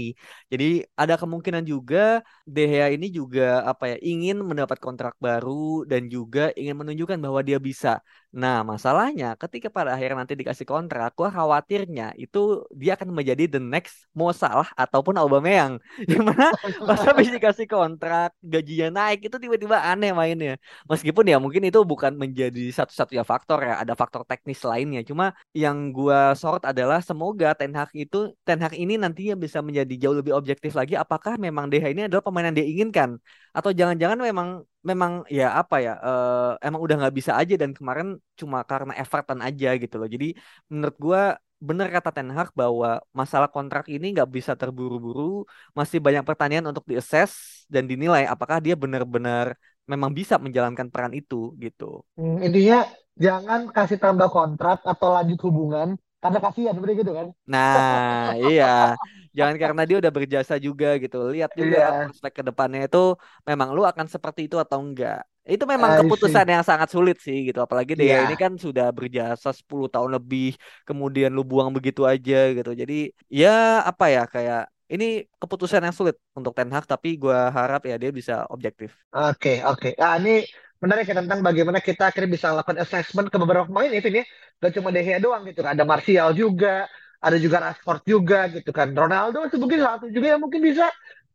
Jadi 0.52 0.66
ada 0.96 1.16
kemungkinan 1.22 1.64
juga 1.64 2.20
De 2.44 2.64
Gea 2.72 2.88
ini 2.96 3.08
juga 3.08 3.64
apa 3.72 3.84
ya 3.92 3.98
ingin 4.10 4.36
mendapat 4.50 4.78
kontrak 4.86 5.14
baru 5.20 5.84
dan 5.92 6.02
juga 6.16 6.52
ingin 6.60 6.76
menunjukkan 6.80 7.20
bahwa 7.24 7.40
dia 7.48 7.60
bisa. 7.60 7.90
Nah 8.36 8.62
masalahnya 8.72 9.26
ketika 9.42 9.68
pada 9.76 9.90
akhirnya 9.96 10.18
nanti 10.24 10.36
dikasih 10.40 10.64
kontrak, 10.72 11.10
gua 11.20 11.30
khawatirnya 11.36 12.04
itu 12.24 12.40
dia 12.80 12.92
akan 12.96 13.10
menjadi 13.18 13.44
the 13.54 13.60
next 13.60 14.08
Mo 14.16 14.32
Salah 14.32 14.70
ataupun 14.80 15.16
Aubameyang. 15.20 15.74
Gimana 16.10 16.52
pas 16.88 17.00
habis 17.08 17.28
dikasih 17.36 17.68
kontrak 17.68 18.30
gajinya 18.40 18.88
naik 18.98 19.20
itu 19.28 19.36
tiba-tiba 19.44 19.78
aneh 19.84 20.12
mainnya. 20.16 20.56
Meskipun 20.90 21.26
ya 21.32 21.38
mungkin 21.44 21.64
itu 21.68 21.80
bukan 21.92 22.14
menjadi 22.16 22.64
satu-satunya 22.78 23.24
faktor 23.28 23.60
ya, 23.68 23.69
ada 23.82 23.94
faktor 24.02 24.22
teknis 24.30 24.60
lainnya. 24.72 25.02
Cuma 25.10 25.26
yang 25.54 25.78
gua 25.96 26.34
sorot 26.40 26.64
adalah 26.72 27.00
semoga 27.10 27.48
Ten 27.60 27.72
Hag 27.78 27.90
itu 28.04 28.18
Ten 28.48 28.60
Hag 28.64 28.74
ini 28.74 28.94
nantinya 29.04 29.36
bisa 29.44 29.60
menjadi 29.68 29.94
jauh 30.02 30.18
lebih 30.20 30.34
objektif 30.40 30.72
lagi 30.80 30.94
apakah 31.04 31.34
memang 31.46 31.66
DH 31.72 31.86
ini 31.94 32.02
adalah 32.08 32.24
pemain 32.26 32.46
yang 32.48 32.58
dia 32.60 32.68
inginkan 32.72 33.10
atau 33.58 33.70
jangan-jangan 33.80 34.20
memang 34.30 34.50
memang 34.90 35.12
ya 35.38 35.44
apa 35.62 35.76
ya 35.86 35.92
uh, 36.08 36.56
emang 36.66 36.80
udah 36.86 36.96
nggak 37.00 37.16
bisa 37.20 37.32
aja 37.42 37.54
dan 37.62 37.72
kemarin 37.78 38.08
cuma 38.40 38.58
karena 38.70 38.92
Everton 39.02 39.40
aja 39.48 39.68
gitu 39.82 39.96
loh. 40.00 40.08
Jadi 40.16 40.26
menurut 40.72 40.98
gua 41.06 41.22
benar 41.60 41.88
kata 41.92 42.10
Ten 42.16 42.30
Hag 42.32 42.50
bahwa 42.56 43.04
masalah 43.12 43.50
kontrak 43.52 43.86
ini 43.92 44.06
nggak 44.16 44.30
bisa 44.38 44.52
terburu-buru, 44.56 45.44
masih 45.76 46.00
banyak 46.06 46.24
pertanyaan 46.24 46.66
untuk 46.72 46.88
diakses 46.88 47.32
dan 47.74 47.84
dinilai 47.84 48.24
apakah 48.34 48.58
dia 48.64 48.76
benar-benar 48.80 49.60
memang 49.90 50.14
bisa 50.14 50.38
menjalankan 50.38 50.94
peran 50.94 51.18
itu 51.18 51.58
gitu. 51.58 52.06
Hmm, 52.14 52.38
intinya 52.46 52.86
jangan 53.18 53.74
kasih 53.74 53.98
tambah 53.98 54.30
kontrak 54.30 54.86
atau 54.86 55.10
lanjut 55.18 55.42
hubungan 55.50 55.98
karena 56.20 56.40
kasihan 56.44 56.76
seperti 56.76 56.94
gitu 57.02 57.12
kan. 57.16 57.28
Nah, 57.48 58.36
iya. 58.52 58.94
Jangan 59.32 59.56
karena 59.56 59.82
dia 59.88 59.98
udah 60.04 60.12
berjasa 60.12 60.60
juga 60.60 61.00
gitu. 61.00 61.32
Lihat 61.32 61.52
juga 61.56 61.80
yeah. 61.80 61.92
prospek 62.06 62.32
ke 62.40 62.44
depannya 62.44 62.86
itu 62.86 63.16
memang 63.48 63.72
lu 63.72 63.88
akan 63.88 64.06
seperti 64.06 64.52
itu 64.52 64.60
atau 64.60 64.84
enggak. 64.84 65.24
Itu 65.48 65.66
memang 65.66 66.06
keputusan 66.06 66.46
yang 66.46 66.62
sangat 66.62 66.92
sulit 66.92 67.18
sih 67.24 67.50
gitu. 67.50 67.64
Apalagi 67.64 67.96
dia 67.96 68.22
yeah. 68.22 68.22
ini 68.28 68.36
kan 68.36 68.60
sudah 68.60 68.92
berjasa 68.92 69.56
10 69.56 69.90
tahun 69.90 70.12
lebih, 70.20 70.60
kemudian 70.84 71.32
lu 71.32 71.48
buang 71.48 71.72
begitu 71.72 72.04
aja 72.04 72.52
gitu. 72.52 72.76
Jadi 72.76 73.16
ya 73.32 73.82
apa 73.88 74.12
ya 74.12 74.28
kayak 74.28 74.68
ini 74.90 75.30
keputusan 75.38 75.86
yang 75.86 75.94
sulit 75.94 76.18
untuk 76.34 76.58
Ten 76.58 76.74
Hag 76.74 76.90
tapi 76.90 77.16
gue 77.16 77.40
harap 77.54 77.86
ya 77.86 77.96
dia 78.02 78.10
bisa 78.10 78.50
objektif. 78.50 78.98
Oke 79.14 79.62
okay, 79.62 79.66
oke. 79.66 79.78
Okay. 79.78 79.94
Nah 80.02 80.18
ini 80.18 80.42
menarik 80.82 81.06
ya 81.06 81.16
tentang 81.22 81.40
bagaimana 81.46 81.78
kita 81.78 82.10
akhirnya 82.10 82.32
bisa 82.34 82.50
lakukan 82.50 82.82
assessment 82.82 83.30
ke 83.30 83.38
beberapa 83.38 83.70
pemain 83.70 83.94
itu 83.94 84.10
nih. 84.10 84.26
Gak 84.60 84.72
cuma 84.76 84.90
De 84.90 85.06
Gea 85.06 85.22
doang 85.22 85.46
gitu. 85.46 85.62
Ada 85.62 85.86
Martial 85.86 86.34
juga, 86.34 86.90
ada 87.22 87.38
juga 87.38 87.58
Rashford 87.70 88.02
juga 88.04 88.40
gitu 88.50 88.72
kan. 88.74 88.90
Ronaldo 88.92 89.46
itu 89.46 89.62
mungkin 89.62 89.80
satu 89.80 90.10
juga 90.10 90.36
yang 90.36 90.42
mungkin 90.42 90.66
bisa 90.66 90.90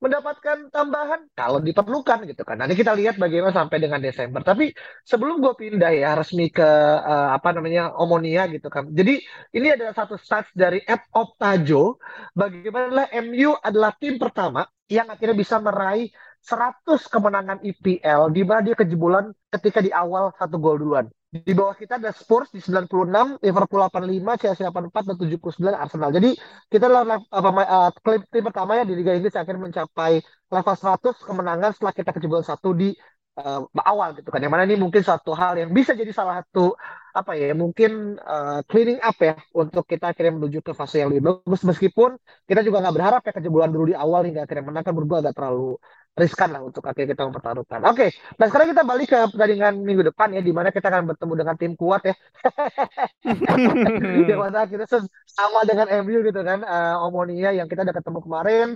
mendapatkan 0.05 0.69
tambahan 0.69 1.33
kalau 1.33 1.64
diperlukan 1.64 2.29
gitu 2.29 2.45
kan. 2.45 2.61
Nanti 2.61 2.77
kita 2.77 2.93
lihat 2.93 3.17
bagaimana 3.17 3.57
sampai 3.57 3.81
dengan 3.81 4.05
Desember. 4.05 4.45
Tapi 4.45 4.77
sebelum 5.09 5.40
gue 5.40 5.55
pindah 5.57 5.90
ya 5.97 6.12
resmi 6.12 6.53
ke 6.53 6.69
uh, 7.01 7.33
apa 7.33 7.57
namanya 7.57 7.97
Omonia 7.97 8.45
gitu 8.53 8.69
kan. 8.69 8.93
Jadi 8.93 9.25
ini 9.57 9.73
adalah 9.73 9.97
satu 9.97 10.21
stats 10.21 10.53
dari 10.53 10.85
Ed 10.85 11.09
Optajo. 11.09 11.97
Bagaimana 12.37 13.09
MU 13.25 13.57
adalah 13.57 13.97
tim 13.97 14.21
pertama 14.21 14.69
yang 14.93 15.09
akhirnya 15.09 15.37
bisa 15.40 15.57
meraih 15.57 16.12
100 16.45 17.09
kemenangan 17.09 17.59
IPL 17.64 18.29
di 18.37 18.43
mana 18.45 18.61
dia 18.61 18.77
kejebolan 18.77 19.33
ketika 19.49 19.81
di 19.81 19.88
awal 19.88 20.29
satu 20.37 20.61
gol 20.61 20.77
duluan. 20.77 21.09
Di 21.35 21.51
bawah 21.51 21.75
kita 21.75 21.99
ada 21.99 22.14
Spurs 22.14 22.55
di 22.55 22.62
96, 22.62 23.42
Liverpool 23.42 23.83
85, 23.83 24.38
Chelsea 24.38 24.62
84 24.62 25.03
dan 25.11 25.16
79 25.18 25.75
Arsenal. 25.75 26.11
Jadi 26.14 26.31
kita 26.70 26.87
adalah 26.87 27.18
uh, 27.18 27.90
uh, 27.90 27.90
tim 28.31 28.44
pertama 28.47 28.79
ya 28.79 28.87
di 28.87 28.94
Liga 28.94 29.18
Inggris 29.18 29.35
akhirnya 29.35 29.66
mencapai 29.66 30.23
level 30.23 30.77
100 30.79 31.27
kemenangan 31.27 31.75
setelah 31.75 31.90
kita 31.90 32.14
kejebolan 32.14 32.47
satu 32.47 32.70
di 32.70 32.94
uh, 33.42 33.66
awal 33.83 34.14
gitu 34.14 34.31
kan. 34.31 34.38
Yang 34.38 34.53
mana 34.55 34.62
ini 34.62 34.79
mungkin 34.79 35.03
satu 35.03 35.35
hal 35.35 35.59
yang 35.59 35.75
bisa 35.75 35.99
jadi 35.99 36.14
salah 36.14 36.47
satu 36.47 36.79
apa 37.14 37.35
ya 37.35 37.51
mungkin 37.55 38.18
uh, 38.23 38.62
cleaning 38.70 38.99
up 39.03 39.18
ya 39.18 39.35
untuk 39.55 39.87
kita 39.90 40.14
akhirnya 40.14 40.38
menuju 40.38 40.59
ke 40.66 40.70
fase 40.75 41.03
yang 41.03 41.14
lebih 41.14 41.31
bagus 41.31 41.62
meskipun 41.62 42.18
kita 42.47 42.62
juga 42.66 42.83
nggak 42.83 42.94
berharap 42.94 43.23
ya 43.23 43.33
kejebolan 43.38 43.70
dulu 43.70 43.94
di 43.94 43.97
awal 43.99 44.27
hingga 44.27 44.42
akhirnya 44.42 44.66
menang 44.66 44.83
kan 44.83 44.94
berdua 44.99 45.23
agak 45.23 45.35
terlalu 45.38 45.79
riskan 46.14 46.55
lah 46.55 46.62
untuk 46.62 46.87
akhirnya 46.87 47.18
kita 47.18 47.27
mempertaruhkan. 47.27 47.83
Oke, 47.90 48.07
okay. 48.07 48.09
nah 48.38 48.46
sekarang 48.46 48.70
kita 48.70 48.83
balik 48.87 49.11
ke 49.11 49.18
pertandingan 49.35 49.74
minggu 49.83 50.07
depan 50.14 50.31
ya, 50.31 50.40
di 50.46 50.55
mana 50.55 50.70
kita 50.70 50.87
akan 50.87 51.11
bertemu 51.11 51.33
dengan 51.35 51.55
tim 51.59 51.72
kuat 51.74 52.03
ya. 52.07 52.14
Yang 54.31 54.38
mana 54.38 54.62
kita 54.70 54.87
sama 55.27 55.66
dengan 55.66 55.90
MU 56.07 56.22
gitu 56.22 56.40
kan, 56.46 56.62
uh, 56.62 57.03
Omonia 57.03 57.50
yang 57.50 57.66
kita 57.66 57.83
udah 57.83 57.96
ketemu 57.98 58.18
kemarin, 58.22 58.66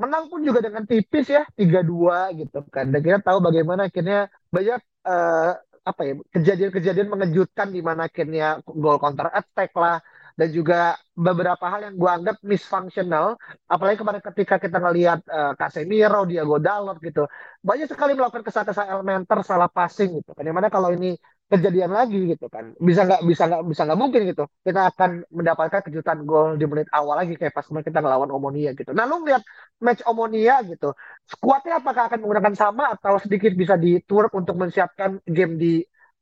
menang 0.00 0.24
pun 0.32 0.40
juga 0.40 0.64
dengan 0.64 0.88
tipis 0.88 1.28
ya, 1.28 1.44
3-2 1.52 2.40
gitu 2.40 2.64
kan. 2.72 2.88
Dan 2.88 3.00
kita 3.04 3.20
tahu 3.20 3.44
bagaimana 3.44 3.92
akhirnya 3.92 4.32
banyak 4.48 4.80
uh, 5.04 5.52
apa 5.86 6.00
ya 6.02 6.14
kejadian-kejadian 6.34 7.06
mengejutkan 7.12 7.70
di 7.70 7.78
mana 7.78 8.10
akhirnya 8.10 8.58
gol 8.64 8.96
counter 8.96 9.28
attack 9.36 9.70
lah, 9.76 10.00
dan 10.36 10.48
juga 10.52 11.00
beberapa 11.16 11.64
hal 11.64 11.80
yang 11.88 11.94
gue 11.96 12.10
anggap 12.12 12.36
misfunctional 12.44 13.40
apalagi 13.72 13.96
kemarin 13.96 14.20
ketika 14.20 14.60
kita 14.60 14.76
ngelihat 14.84 15.24
uh, 15.32 15.52
Casemiro, 15.56 16.28
Diego 16.28 16.60
Dalot 16.60 17.00
gitu 17.00 17.24
banyak 17.64 17.88
sekali 17.88 18.12
melakukan 18.12 18.44
kesalahan 18.44 19.00
elementer 19.00 19.38
salah 19.42 19.72
passing 19.72 20.20
gitu 20.20 20.36
kan. 20.36 20.44
Mana 20.52 20.68
kalau 20.68 20.92
ini 20.92 21.16
kejadian 21.46 21.94
lagi 21.94 22.36
gitu 22.36 22.50
kan 22.50 22.74
bisa 22.76 23.06
nggak 23.06 23.22
bisa 23.22 23.42
nggak 23.48 23.62
bisa 23.70 23.82
nggak 23.88 24.00
mungkin 24.02 24.20
gitu. 24.28 24.44
Kita 24.60 24.80
akan 24.92 25.10
mendapatkan 25.32 25.80
kejutan 25.88 26.18
gol 26.28 26.60
di 26.60 26.64
menit 26.68 26.88
awal 26.92 27.16
lagi 27.16 27.32
kayak 27.40 27.56
pas 27.56 27.64
kemarin 27.64 27.86
kita 27.88 28.00
ngelawan 28.04 28.30
Omonia 28.36 28.70
gitu. 28.76 28.92
Nah 28.92 29.08
lu 29.08 29.24
lihat 29.24 29.40
match 29.80 30.04
Omonia 30.04 30.60
gitu 30.68 30.92
skuadnya 31.32 31.80
apakah 31.80 32.12
akan 32.12 32.18
menggunakan 32.22 32.54
sama 32.54 32.92
atau 32.94 33.16
sedikit 33.24 33.52
bisa 33.56 33.74
diturut 33.80 34.30
untuk 34.36 34.54
menyiapkan 34.60 35.24
game 35.26 35.54
di 35.56 35.72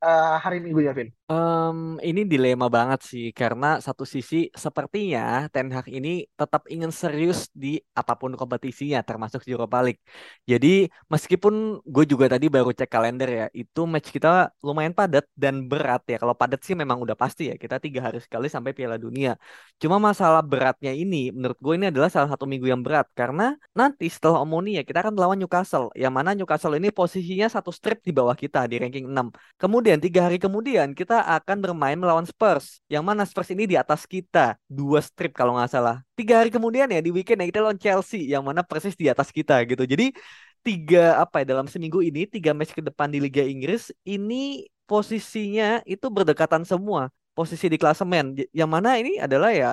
uh, 0.05 0.35
hari 0.41 0.61
Minggu 0.63 0.81
ya 0.85 0.91
Vin 0.97 1.09
Um, 1.25 1.97
ini 2.05 2.21
dilema 2.31 2.69
banget 2.77 2.99
sih 3.09 3.25
karena 3.39 3.65
satu 3.81 4.05
sisi 4.05 4.35
sepertinya 4.63 5.49
Ten 5.49 5.73
Hag 5.73 5.89
ini 5.89 6.09
tetap 6.37 6.69
ingin 6.69 6.93
serius 7.01 7.49
di 7.49 7.81
apa 7.97 8.13
pun 8.13 8.31
kompetisinya 8.37 9.01
termasuk 9.01 9.41
Europa 9.49 9.81
League. 9.81 9.97
Jadi 10.45 10.67
meskipun 11.09 11.81
gue 11.81 12.05
juga 12.05 12.25
tadi 12.33 12.45
baru 12.45 12.69
cek 12.77 12.89
kalender 12.93 13.29
ya 13.39 13.45
itu 13.57 13.79
match 13.89 14.13
kita 14.13 14.53
lumayan 14.61 14.93
padat 14.93 15.25
dan 15.33 15.65
berat 15.65 16.05
ya. 16.05 16.21
Kalau 16.21 16.37
padat 16.37 16.61
sih 16.61 16.77
memang 16.77 17.01
udah 17.01 17.17
pasti 17.17 17.49
ya 17.49 17.55
kita 17.63 17.81
tiga 17.81 17.99
hari 18.05 18.21
sekali 18.21 18.45
sampai 18.45 18.71
Piala 18.77 19.01
Dunia. 19.01 19.33
Cuma 19.81 19.97
masalah 19.97 20.45
beratnya 20.51 20.93
ini 20.93 21.33
menurut 21.33 21.57
gue 21.57 21.73
ini 21.73 21.89
adalah 21.89 22.09
salah 22.13 22.29
satu 22.29 22.45
minggu 22.45 22.69
yang 22.69 22.85
berat 22.85 23.09
karena 23.17 23.57
nanti 23.73 24.05
setelah 24.13 24.45
Omonia 24.45 24.85
kita 24.85 25.01
akan 25.01 25.13
melawan 25.17 25.37
Newcastle 25.41 25.89
yang 25.97 26.13
mana 26.13 26.37
Newcastle 26.37 26.77
ini 26.77 26.93
posisinya 26.93 27.49
satu 27.49 27.73
strip 27.73 27.97
di 28.05 28.13
bawah 28.13 28.37
kita 28.37 28.69
di 28.69 28.77
ranking 28.77 29.09
6. 29.09 29.33
Kemudian 29.57 29.97
tiga 29.97 30.29
hari 30.29 30.37
kemudian 30.37 30.93
kita 30.93 31.14
kita 31.15 31.39
akan 31.39 31.57
bermain 31.63 31.95
melawan 31.95 32.27
Spurs. 32.27 32.83
Yang 32.91 33.03
mana 33.07 33.23
Spurs 33.23 33.47
ini 33.55 33.63
di 33.63 33.79
atas 33.79 34.03
kita. 34.03 34.59
Dua 34.67 34.99
strip 34.99 35.31
kalau 35.31 35.55
nggak 35.55 35.71
salah. 35.71 36.03
Tiga 36.11 36.43
hari 36.43 36.51
kemudian 36.51 36.91
ya 36.91 36.99
di 36.99 37.07
weekend 37.07 37.39
ya 37.39 37.47
kita 37.47 37.63
lawan 37.63 37.79
Chelsea. 37.79 38.27
Yang 38.27 38.43
mana 38.43 38.61
persis 38.67 38.99
di 38.99 39.07
atas 39.07 39.31
kita 39.31 39.63
gitu. 39.63 39.87
Jadi 39.87 40.11
tiga 40.59 41.23
apa 41.23 41.39
ya 41.39 41.55
dalam 41.55 41.71
seminggu 41.71 42.03
ini 42.03 42.27
tiga 42.27 42.51
match 42.51 42.75
ke 42.75 42.83
depan 42.83 43.07
di 43.07 43.23
Liga 43.23 43.47
Inggris 43.47 43.95
ini 44.03 44.67
posisinya 44.83 45.79
itu 45.87 46.03
berdekatan 46.11 46.67
semua 46.67 47.07
posisi 47.37 47.65
di 47.73 47.77
klasemen 47.81 48.25
yang 48.59 48.69
mana 48.75 48.89
ini 49.01 49.19
adalah 49.25 49.49
ya 49.51 49.67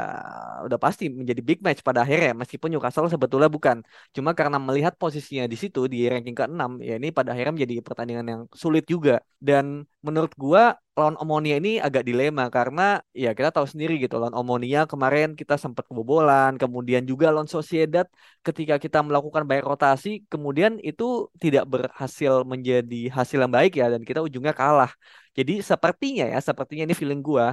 udah 0.66 0.78
pasti 0.84 1.04
menjadi 1.18 1.40
big 1.48 1.58
match 1.66 1.80
pada 1.86 2.02
akhirnya 2.04 2.34
meskipun 2.40 2.68
Newcastle 2.74 3.06
sebetulnya 3.14 3.46
bukan. 3.56 3.76
Cuma 4.16 4.30
karena 4.38 4.58
melihat 4.58 4.94
posisinya 4.98 5.44
di 5.52 5.56
situ 5.62 5.80
di 5.92 5.98
ranking 6.10 6.36
ke-6 6.38 6.70
ya 6.88 6.92
ini 6.98 7.08
pada 7.16 7.28
akhirnya 7.32 7.54
menjadi 7.56 7.74
pertandingan 7.86 8.26
yang 8.32 8.42
sulit 8.62 8.84
juga. 8.90 9.22
Dan 9.38 9.86
menurut 10.06 10.32
gua 10.34 10.62
lawan 10.92 11.16
Omonia 11.22 11.56
ini 11.56 11.80
agak 11.80 12.04
dilema 12.04 12.52
karena 12.52 13.00
ya 13.16 13.32
kita 13.32 13.48
tahu 13.54 13.64
sendiri 13.64 13.96
gitu 14.02 14.20
lawan 14.20 14.36
Omonia 14.36 14.84
kemarin 14.84 15.32
kita 15.40 15.54
sempat 15.56 15.88
kebobolan 15.88 16.60
kemudian 16.60 17.02
juga 17.10 17.32
lawan 17.32 17.48
Sociedad 17.48 18.04
ketika 18.44 18.76
kita 18.76 19.00
melakukan 19.00 19.42
banyak 19.48 19.64
rotasi 19.64 20.08
kemudian 20.28 20.76
itu 20.84 21.32
tidak 21.40 21.64
berhasil 21.72 22.44
menjadi 22.44 23.08
hasil 23.08 23.38
yang 23.40 23.52
baik 23.56 23.72
ya 23.80 23.88
dan 23.88 24.04
kita 24.04 24.20
ujungnya 24.20 24.52
kalah 24.52 24.92
jadi 25.38 25.52
sepertinya 25.70 26.24
ya, 26.32 26.38
sepertinya 26.48 26.82
ini 26.86 26.94
feeling 27.00 27.20
gua, 27.28 27.46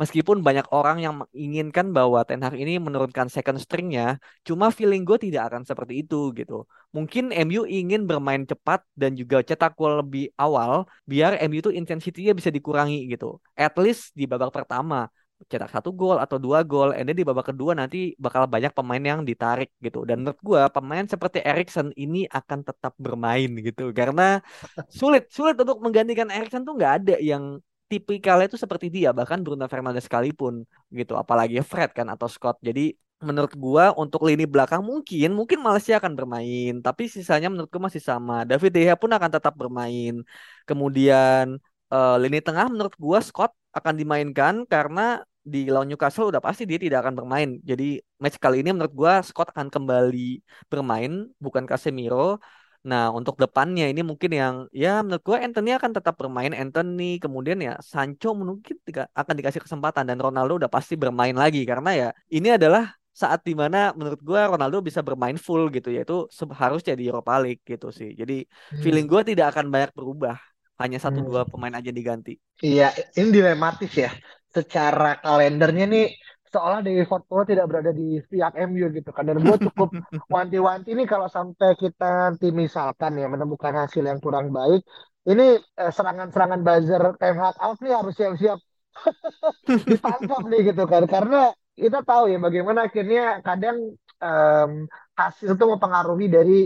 meskipun 0.00 0.36
banyak 0.46 0.66
orang 0.72 0.96
yang 1.04 1.14
menginginkan 1.20 1.86
bahwa 1.96 2.18
Ten 2.28 2.40
Hag 2.44 2.56
ini 2.62 2.72
menurunkan 2.86 3.28
second 3.28 3.58
stringnya, 3.64 4.16
cuma 4.48 4.66
feeling 4.72 5.02
gue 5.08 5.18
tidak 5.20 5.42
akan 5.52 5.62
seperti 5.68 6.00
itu 6.00 6.16
gitu. 6.38 6.54
Mungkin 6.96 7.24
MU 7.36 7.62
ingin 7.68 8.00
bermain 8.08 8.42
cepat 8.50 8.80
dan 9.00 9.12
juga 9.20 9.36
cetak 9.44 9.72
gol 9.76 10.00
lebih 10.00 10.32
awal, 10.40 10.88
biar 11.10 11.36
MU 11.44 11.60
itu 11.60 11.70
intensitinya 11.80 12.32
bisa 12.38 12.48
dikurangi 12.56 12.96
gitu. 13.12 13.26
At 13.52 13.76
least 13.76 14.16
di 14.16 14.24
babak 14.24 14.50
pertama 14.56 14.96
cetak 15.36 15.68
satu 15.68 15.92
gol 15.92 16.16
atau 16.16 16.40
dua 16.40 16.64
gol, 16.64 16.96
and 16.96 17.12
di 17.12 17.20
babak 17.20 17.52
kedua 17.52 17.76
nanti 17.76 18.16
bakal 18.16 18.48
banyak 18.48 18.72
pemain 18.72 19.04
yang 19.04 19.20
ditarik 19.20 19.68
gitu. 19.84 20.08
Dan 20.08 20.24
menurut 20.24 20.40
gue 20.40 20.62
pemain 20.72 21.04
seperti 21.04 21.44
Erikson 21.44 21.92
ini 21.92 22.24
akan 22.24 22.64
tetap 22.64 22.96
bermain 22.96 23.50
gitu, 23.60 23.92
karena 23.92 24.40
sulit 24.88 25.28
sulit 25.28 25.54
untuk 25.60 25.78
menggantikan 25.84 26.32
Erikson 26.32 26.64
tuh 26.64 26.74
nggak 26.74 26.92
ada 27.04 27.14
yang 27.20 27.60
tipikalnya 27.86 28.50
itu 28.50 28.58
seperti 28.58 28.90
dia, 28.90 29.14
bahkan 29.14 29.38
Bruno 29.44 29.68
Fernandes 29.70 30.10
sekalipun 30.10 30.66
gitu, 30.90 31.14
apalagi 31.14 31.62
Fred 31.62 31.94
kan 31.94 32.08
atau 32.10 32.26
Scott. 32.26 32.58
Jadi 32.58 32.96
menurut 33.16 33.54
gua 33.56 33.96
untuk 33.96 34.28
lini 34.28 34.44
belakang 34.44 34.84
mungkin 34.84 35.32
mungkin 35.32 35.62
Malaysia 35.62 35.96
akan 35.96 36.12
bermain, 36.18 36.72
tapi 36.84 37.06
sisanya 37.06 37.48
menurut 37.52 37.70
gua 37.70 37.88
masih 37.88 38.02
sama. 38.02 38.42
David 38.42 38.72
De 38.74 38.92
pun 38.98 39.08
akan 39.12 39.30
tetap 39.30 39.54
bermain. 39.54 40.20
Kemudian 40.68 41.56
uh, 41.94 42.16
lini 42.18 42.42
tengah 42.42 42.66
menurut 42.72 42.92
gua 42.98 43.22
Scott 43.22 43.54
akan 43.78 43.94
dimainkan 44.00 44.54
karena 44.64 45.20
di 45.46 45.70
lawan 45.70 45.86
Newcastle 45.86 46.28
udah 46.34 46.42
pasti 46.42 46.66
dia 46.66 46.78
tidak 46.82 47.06
akan 47.06 47.14
bermain. 47.22 47.48
Jadi 47.62 48.02
match 48.18 48.38
kali 48.42 48.66
ini 48.66 48.74
menurut 48.74 48.94
gua 49.00 49.14
Scott 49.22 49.54
akan 49.54 49.70
kembali 49.70 50.42
bermain 50.66 51.30
bukan 51.38 51.64
Casemiro. 51.70 52.42
Nah, 52.86 53.10
untuk 53.14 53.34
depannya 53.42 53.86
ini 53.90 54.02
mungkin 54.02 54.30
yang 54.30 54.54
ya 54.74 55.02
menurut 55.06 55.22
gua 55.22 55.38
Anthony 55.46 55.70
akan 55.78 55.90
tetap 55.94 56.14
bermain 56.18 56.50
Anthony, 56.50 57.22
kemudian 57.22 57.58
ya 57.62 57.78
Sancho 57.78 58.34
mungkin 58.34 58.76
akan 59.14 59.34
dikasih 59.38 59.62
kesempatan 59.62 60.04
dan 60.10 60.18
Ronaldo 60.18 60.58
udah 60.58 60.70
pasti 60.70 60.94
bermain 60.98 61.34
lagi 61.34 61.62
karena 61.62 61.90
ya 61.94 62.08
ini 62.30 62.58
adalah 62.58 62.90
saat 63.16 63.40
di 63.48 63.54
mana 63.56 63.94
menurut 63.94 64.20
gua 64.20 64.50
Ronaldo 64.50 64.82
bisa 64.82 65.00
bermain 65.00 65.38
full 65.38 65.70
gitu 65.72 65.88
yaitu 65.94 66.26
harusnya 66.52 66.94
di 66.98 67.06
Europa 67.06 67.38
League 67.38 67.62
gitu 67.62 67.94
sih. 67.94 68.18
Jadi 68.18 68.44
hmm. 68.44 68.82
feeling 68.82 69.06
gua 69.06 69.22
tidak 69.22 69.54
akan 69.54 69.70
banyak 69.70 69.94
berubah 69.94 70.36
hanya 70.76 70.98
satu 71.00 71.24
hmm. 71.24 71.28
dua 71.28 71.42
pemain 71.48 71.72
aja 71.72 71.90
diganti. 71.92 72.36
Iya, 72.60 72.92
ini 73.16 73.28
dilematis 73.32 73.92
ya. 73.92 74.12
Secara 74.52 75.20
kalendernya 75.20 75.84
nih 75.88 76.06
seolah 76.52 76.80
Dewi 76.80 77.04
Fortuna 77.04 77.44
tidak 77.44 77.66
berada 77.68 77.92
di 77.92 78.20
pihak 78.22 78.56
MU 78.70 78.88
gitu 78.92 79.10
kan. 79.12 79.28
Dan 79.28 79.44
gue 79.44 79.56
cukup 79.68 79.92
wanti-wanti 80.34 80.96
nih 80.96 81.06
kalau 81.08 81.28
sampai 81.28 81.76
kita 81.76 82.32
nanti 82.32 82.48
misalkan 82.54 83.20
ya 83.20 83.28
menemukan 83.28 83.74
hasil 83.84 84.00
yang 84.04 84.20
kurang 84.22 84.48
baik, 84.54 84.80
ini 85.28 85.60
eh, 85.60 85.92
serangan-serangan 85.92 86.60
buzzer 86.64 87.02
Ten 87.20 87.36
Hag 87.36 87.56
out 87.60 87.78
nih 87.84 87.92
harus 87.92 88.14
siap-siap 88.16 88.58
ditangkap 89.90 90.42
nih 90.48 90.60
gitu 90.72 90.84
kan. 90.88 91.04
Karena 91.04 91.52
kita 91.76 92.00
tahu 92.00 92.32
ya 92.32 92.38
bagaimana 92.40 92.88
akhirnya 92.88 93.44
kadang 93.44 93.92
um, 94.24 94.88
hasil 95.12 95.56
itu 95.56 95.64
mempengaruhi 95.68 96.26
dari 96.32 96.58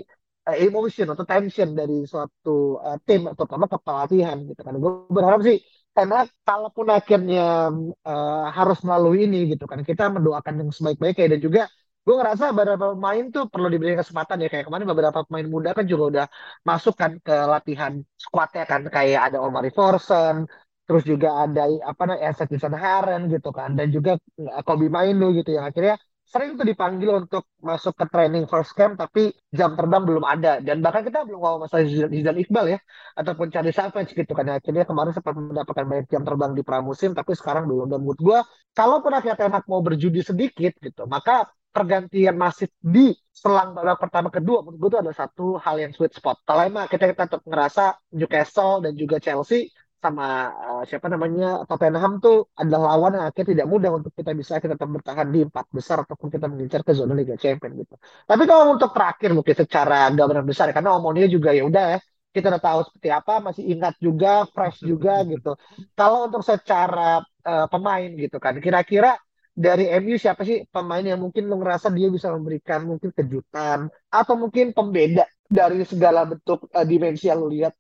uh, 0.49 0.57
emotion 0.57 1.07
atau 1.13 1.25
tension 1.29 1.69
dari 1.81 2.05
suatu 2.09 2.81
uh, 2.81 2.97
tim 3.07 3.21
terutama 3.37 3.65
kepelatihan 3.73 4.37
gitu 4.49 4.61
kan. 4.67 4.75
Gue 4.83 4.93
berharap 5.17 5.41
sih 5.49 5.57
karena 5.97 6.17
kalaupun 6.47 6.87
akhirnya 6.97 7.43
uh, 8.07 8.45
harus 8.57 8.79
melalui 8.87 9.27
ini 9.27 9.39
gitu 9.53 9.65
kan, 9.71 9.83
kita 9.83 10.03
mendoakan 10.15 10.55
yang 10.65 10.71
sebaik-baiknya. 10.77 11.27
Dan 11.37 11.41
juga 11.47 11.63
gue 12.07 12.15
ngerasa 12.17 12.45
beberapa 12.57 12.85
pemain 12.97 13.25
tuh 13.35 13.45
perlu 13.53 13.67
diberikan 13.73 13.99
kesempatan 14.03 14.37
ya. 14.43 14.49
Kayak 14.53 14.65
kemarin 14.71 14.87
beberapa 14.93 15.19
pemain 15.27 15.47
muda 15.55 15.71
kan 15.77 15.85
juga 15.93 16.05
udah 16.13 16.27
masuk 16.69 16.95
kan 16.97 17.13
ke 17.27 17.35
latihan 17.53 17.93
squadnya 18.17 18.65
kan. 18.71 18.81
Kayak 18.95 19.21
ada 19.33 19.39
Omari 19.45 19.71
Forsen 19.75 20.47
terus 20.91 21.07
juga 21.07 21.29
ada 21.47 21.71
apa 21.87 22.03
namanya 22.03 22.35
Esek 22.35 22.51
Haren 22.85 23.23
gitu 23.35 23.51
kan. 23.59 23.71
Dan 23.79 23.87
juga 23.95 24.11
Kobe 24.67 24.87
Mainu 24.91 25.31
gitu 25.39 25.51
yang 25.57 25.67
akhirnya 25.71 25.95
sering 26.31 26.55
tuh 26.55 26.63
dipanggil 26.63 27.11
untuk 27.27 27.43
masuk 27.59 27.95
ke 27.99 28.07
training 28.07 28.47
first 28.47 28.73
camp 28.79 28.95
tapi 28.95 29.35
jam 29.51 29.75
terbang 29.75 30.03
belum 30.07 30.23
ada. 30.23 30.63
Dan 30.63 30.79
bahkan 30.79 31.03
kita 31.03 31.27
belum 31.27 31.43
ngomong 31.43 31.61
masalah 31.67 31.85
Zidane 31.91 32.41
Iqbal 32.47 32.67
ya 32.75 32.79
ataupun 33.19 33.51
Charlie 33.51 33.75
Savage 33.75 34.15
gitu 34.15 34.33
kan. 34.39 34.47
Akhirnya 34.47 34.87
kemarin 34.87 35.11
sempat 35.11 35.35
mendapatkan 35.35 35.85
banyak 35.91 36.07
jam 36.07 36.23
terbang 36.23 36.55
di 36.55 36.63
pramusim 36.63 37.11
tapi 37.19 37.35
sekarang 37.35 37.67
belum. 37.67 37.91
Dan 37.91 37.99
menurut 38.07 38.21
gue 38.23 38.39
kalaupun 38.79 39.11
akhirnya 39.11 39.37
Ten 39.37 39.51
mau 39.67 39.83
berjudi 39.83 40.23
sedikit 40.23 40.73
gitu 40.79 41.03
maka 41.11 41.51
pergantian 41.71 42.35
masif 42.35 42.71
di 42.83 43.15
selang 43.31 43.79
babak 43.79 44.03
pertama 44.03 44.29
kedua 44.29 44.67
menurut 44.67 44.79
gue 44.79 44.91
itu 44.91 44.99
ada 45.07 45.13
satu 45.15 45.59
hal 45.59 45.77
yang 45.79 45.93
sweet 45.95 46.15
spot. 46.15 46.43
Kalau 46.47 46.63
emang 46.67 46.87
kita 46.91 47.11
kita 47.11 47.27
tetap 47.27 47.43
ngerasa 47.47 47.85
Newcastle 48.15 48.83
dan 48.87 48.93
juga 48.99 49.19
Chelsea 49.23 49.71
sama 50.01 50.27
uh, 50.51 50.83
siapa 50.89 51.07
namanya 51.13 51.69
Tottenham 51.69 52.13
tuh 52.25 52.49
adalah 52.57 52.97
lawan 52.97 53.21
yang 53.21 53.25
akhirnya 53.29 53.49
tidak 53.55 53.69
mudah 53.69 53.91
untuk 54.01 54.13
kita 54.17 54.33
bisa 54.41 54.57
kita 54.59 54.75
tetap 54.75 54.89
bertahan 54.89 55.29
di 55.29 55.41
empat 55.45 55.67
besar 55.69 55.97
ataupun 56.05 56.29
kita 56.33 56.47
mengincar 56.49 56.81
ke 56.81 56.93
zona 56.97 57.13
Liga 57.13 57.37
Champions 57.37 57.75
gitu. 57.85 57.95
Tapi 58.25 58.43
kalau 58.49 58.75
untuk 58.75 58.91
terakhir 58.97 59.31
mungkin 59.37 59.55
secara 59.55 60.09
gambaran 60.09 60.47
besar 60.49 60.73
karena 60.73 60.97
omongannya 60.97 61.29
juga 61.29 61.53
ya 61.53 61.63
udah 61.69 61.85
ya 61.97 61.99
kita 62.31 62.47
udah 62.49 62.63
tahu 62.63 62.81
seperti 62.87 63.09
apa 63.11 63.35
masih 63.43 63.65
ingat 63.69 63.95
juga 64.01 64.49
fresh 64.55 64.79
juga 64.87 65.21
gitu. 65.29 65.53
Kalau 65.93 66.19
untuk 66.27 66.43
secara 66.47 67.21
uh, 67.45 67.67
pemain 67.69 68.09
gitu 68.17 68.37
kan 68.41 68.57
kira-kira 68.59 69.21
dari 69.51 69.91
MU 70.01 70.17
siapa 70.17 70.47
sih 70.47 70.65
pemain 70.71 71.03
yang 71.05 71.21
mungkin 71.21 71.51
lo 71.51 71.59
ngerasa 71.61 71.91
dia 71.93 72.09
bisa 72.09 72.33
memberikan 72.33 72.87
mungkin 72.87 73.11
kejutan 73.13 73.93
atau 74.09 74.35
mungkin 74.39 74.73
pembeda 74.73 75.27
dari 75.51 75.83
segala 75.83 76.25
bentuk 76.25 76.71
uh, 76.71 76.87
dimensi 76.87 77.27
yang 77.29 77.43
lo 77.43 77.51
lihat 77.51 77.75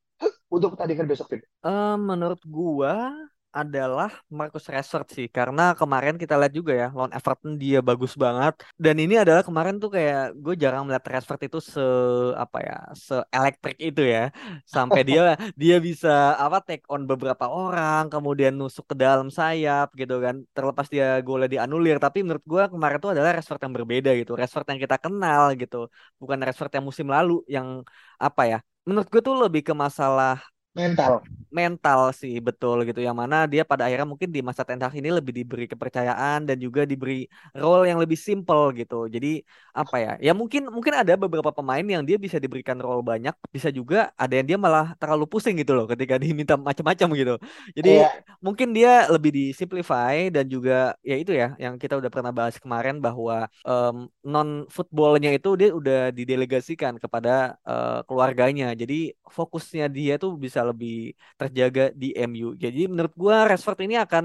untuk 0.50 0.74
pertandingan 0.74 1.06
besok 1.06 1.38
ini? 1.38 1.44
Uh, 1.62 1.94
menurut 1.94 2.42
gua 2.44 3.14
adalah 3.50 4.10
Marcus 4.30 4.66
Rashford 4.70 5.06
sih 5.10 5.26
karena 5.26 5.74
kemarin 5.74 6.14
kita 6.14 6.38
lihat 6.38 6.54
juga 6.54 6.72
ya 6.82 6.86
lawan 6.94 7.10
Everton 7.10 7.58
dia 7.58 7.78
bagus 7.82 8.14
banget. 8.14 8.54
Dan 8.78 8.96
ini 9.02 9.14
adalah 9.18 9.42
kemarin 9.42 9.74
tuh 9.82 9.90
kayak 9.96 10.38
gue 10.38 10.54
jarang 10.62 10.86
melihat 10.86 11.04
Rashford 11.10 11.42
itu 11.50 11.58
se 11.58 11.82
apa 12.38 12.58
ya 12.62 12.74
se 12.94 13.14
elektrik 13.34 13.76
itu 13.82 14.02
ya. 14.06 14.30
Sampai 14.74 15.00
dia 15.08 15.34
dia 15.58 15.76
bisa 15.82 16.08
apa 16.38 16.62
take 16.62 16.86
on 16.86 17.02
beberapa 17.10 17.44
orang 17.50 18.06
kemudian 18.12 18.52
nusuk 18.54 18.86
ke 18.90 18.94
dalam 18.94 19.28
sayap 19.38 19.86
gitu 19.98 20.14
kan. 20.24 20.34
Terlepas 20.54 20.86
dia 20.94 21.18
golnya 21.26 21.48
dianulir 21.54 21.96
tapi 21.98 22.22
menurut 22.22 22.44
gue 22.46 22.62
kemarin 22.70 22.98
tuh 23.02 23.10
adalah 23.14 23.30
Rashford 23.36 23.60
yang 23.66 23.74
berbeda 23.78 24.10
gitu. 24.20 24.32
Rashford 24.38 24.66
yang 24.70 24.80
kita 24.84 24.96
kenal 25.04 25.42
gitu 25.58 25.76
bukan 26.22 26.38
Rashford 26.46 26.70
yang 26.76 26.84
musim 26.86 27.06
lalu 27.10 27.32
yang 27.50 27.82
apa 28.20 28.42
ya 28.46 28.58
menurut 28.86 29.08
gue 29.12 29.20
tuh 29.28 29.36
lebih 29.44 29.62
ke 29.68 29.74
masalah 29.84 30.40
mental. 30.74 31.20
Mental 31.50 32.14
sih 32.14 32.38
betul 32.38 32.86
gitu. 32.86 33.02
Yang 33.02 33.16
mana 33.18 33.42
dia 33.50 33.66
pada 33.66 33.90
akhirnya 33.90 34.06
mungkin 34.06 34.30
di 34.30 34.38
masa 34.38 34.62
Ten 34.62 34.78
Hag 34.78 34.94
ini 34.94 35.10
lebih 35.10 35.34
diberi 35.34 35.66
kepercayaan 35.66 36.46
dan 36.46 36.56
juga 36.62 36.86
diberi 36.86 37.26
role 37.58 37.90
yang 37.90 37.98
lebih 37.98 38.14
simple 38.14 38.70
gitu. 38.78 39.10
Jadi 39.10 39.42
apa 39.74 39.96
ya 39.98 40.12
ya 40.22 40.32
mungkin 40.34 40.70
mungkin 40.70 40.94
ada 40.94 41.18
beberapa 41.18 41.50
pemain 41.50 41.82
yang 41.82 42.06
dia 42.06 42.22
bisa 42.22 42.38
diberikan 42.38 42.78
role 42.78 43.02
banyak 43.02 43.34
bisa 43.50 43.74
juga 43.74 44.14
ada 44.14 44.30
yang 44.38 44.46
dia 44.46 44.58
malah 44.62 44.94
terlalu 44.94 45.26
pusing 45.26 45.58
gitu 45.58 45.74
loh 45.74 45.90
ketika 45.90 46.14
diminta 46.22 46.54
macam-macam 46.54 47.08
gitu. 47.18 47.34
Jadi 47.74 48.06
yeah. 48.06 48.14
mungkin 48.38 48.70
dia 48.70 49.10
lebih 49.10 49.34
disimplify 49.34 50.30
dan 50.30 50.46
juga 50.46 50.94
ya 51.02 51.18
itu 51.18 51.34
ya 51.34 51.58
yang 51.58 51.74
kita 51.82 51.98
udah 51.98 52.10
pernah 52.14 52.30
bahas 52.30 52.62
kemarin 52.62 53.02
bahwa 53.02 53.50
um, 53.66 54.06
non 54.22 54.70
footballnya 54.70 55.34
itu 55.34 55.58
dia 55.58 55.74
udah 55.74 56.14
didelegasikan 56.14 56.94
kepada 57.02 57.58
uh, 57.66 58.06
keluarganya. 58.06 58.70
Jadi 58.78 59.18
fokusnya 59.26 59.90
dia 59.90 60.14
tuh 60.14 60.38
bisa 60.38 60.59
bisa 60.60 60.70
lebih 60.70 60.92
terjaga 61.40 61.82
di 62.02 62.06
MU. 62.26 62.46
Jadi 62.64 62.78
menurut 62.90 63.14
gua 63.22 63.36
Rashford 63.48 63.78
ini 63.86 63.94
akan 64.04 64.24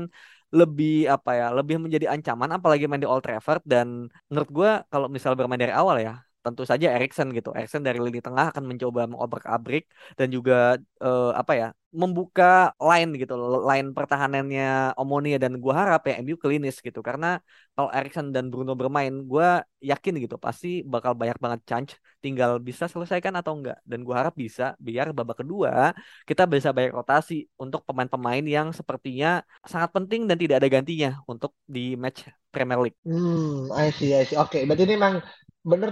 lebih 0.60 0.92
apa 1.16 1.30
ya, 1.40 1.46
lebih 1.58 1.76
menjadi 1.84 2.06
ancaman 2.14 2.50
apalagi 2.58 2.84
main 2.90 3.02
di 3.04 3.10
Old 3.10 3.24
Trafford 3.26 3.62
dan 3.64 3.88
menurut 4.30 4.50
gua 4.58 4.70
kalau 4.92 5.08
misal 5.16 5.32
bermain 5.40 5.60
dari 5.64 5.74
awal 5.76 5.98
ya 6.08 6.25
tentu 6.46 6.64
saja 6.72 6.88
Erikson 6.96 7.28
gitu. 7.38 7.50
Erikson 7.58 7.84
dari 7.88 8.00
lini 8.06 8.20
tengah 8.26 8.46
akan 8.54 8.64
mencoba 8.70 9.02
mengobrak-abrik 9.12 9.84
dan 10.20 10.28
juga 10.36 10.78
uh, 11.02 11.32
apa 11.42 11.54
ya 11.62 11.68
membuka 11.96 12.76
line 12.76 13.10
gitu, 13.22 13.34
line 13.70 13.96
pertahanannya 13.96 14.94
Omonia 15.00 15.40
dan 15.40 15.54
gua 15.64 15.74
harap 15.82 16.02
ya 16.12 16.14
MU 16.20 16.36
klinis 16.44 16.76
gitu 16.84 17.00
karena 17.00 17.40
kalau 17.74 17.90
Erikson 17.96 18.36
dan 18.36 18.52
Bruno 18.52 18.76
bermain, 18.76 19.14
gua 19.32 19.64
yakin 19.80 20.14
gitu 20.24 20.36
pasti 20.36 20.68
bakal 20.84 21.16
banyak 21.16 21.40
banget 21.44 21.62
chance, 21.70 21.92
tinggal 22.20 22.60
bisa 22.68 22.86
selesaikan 22.92 23.34
atau 23.40 23.56
enggak 23.58 23.80
dan 23.88 24.00
gua 24.06 24.16
harap 24.28 24.36
bisa 24.44 24.76
biar 24.78 25.16
babak 25.16 25.38
kedua 25.42 25.96
kita 26.28 26.44
bisa 26.54 26.70
banyak 26.76 26.92
rotasi 26.92 27.48
untuk 27.56 27.82
pemain-pemain 27.88 28.44
yang 28.44 28.68
sepertinya 28.76 29.40
sangat 29.64 29.90
penting 29.96 30.28
dan 30.30 30.36
tidak 30.36 30.56
ada 30.60 30.70
gantinya 30.76 31.10
untuk 31.32 31.56
di 31.64 31.96
match 31.96 32.28
Premier 32.56 32.80
League. 32.80 33.00
Hmm, 33.04 33.68
I 33.76 33.92
see, 33.92 34.16
I 34.16 34.24
see. 34.24 34.40
Oke, 34.40 34.60
okay, 34.60 34.62
berarti 34.64 34.88
ini 34.88 34.96
memang 34.96 35.20
benar 35.66 35.90